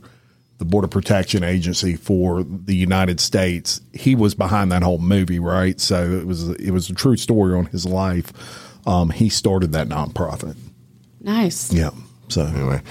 [0.59, 5.79] the border protection agency for the United States he was behind that whole movie right
[5.81, 8.31] so it was it was a true story on his life
[8.87, 10.55] um, he started that nonprofit
[11.21, 11.71] Nice.
[11.73, 11.89] yeah
[12.29, 12.81] so anyway,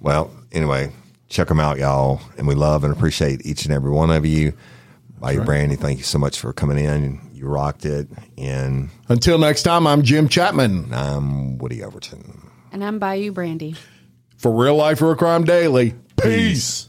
[0.00, 0.90] well, anyway,
[1.28, 2.20] check them out, y'all.
[2.36, 4.54] And we love and appreciate each and every one of you.
[5.20, 7.20] By your Brandi, thank you so much for coming in.
[7.32, 8.08] You rocked it.
[8.36, 12.50] And until next time I'm Jim Chapman I'm Woody Overton.
[12.72, 13.76] And I'm Bayou Brandi.
[14.36, 16.88] for Real Life Real Crime Daily peace.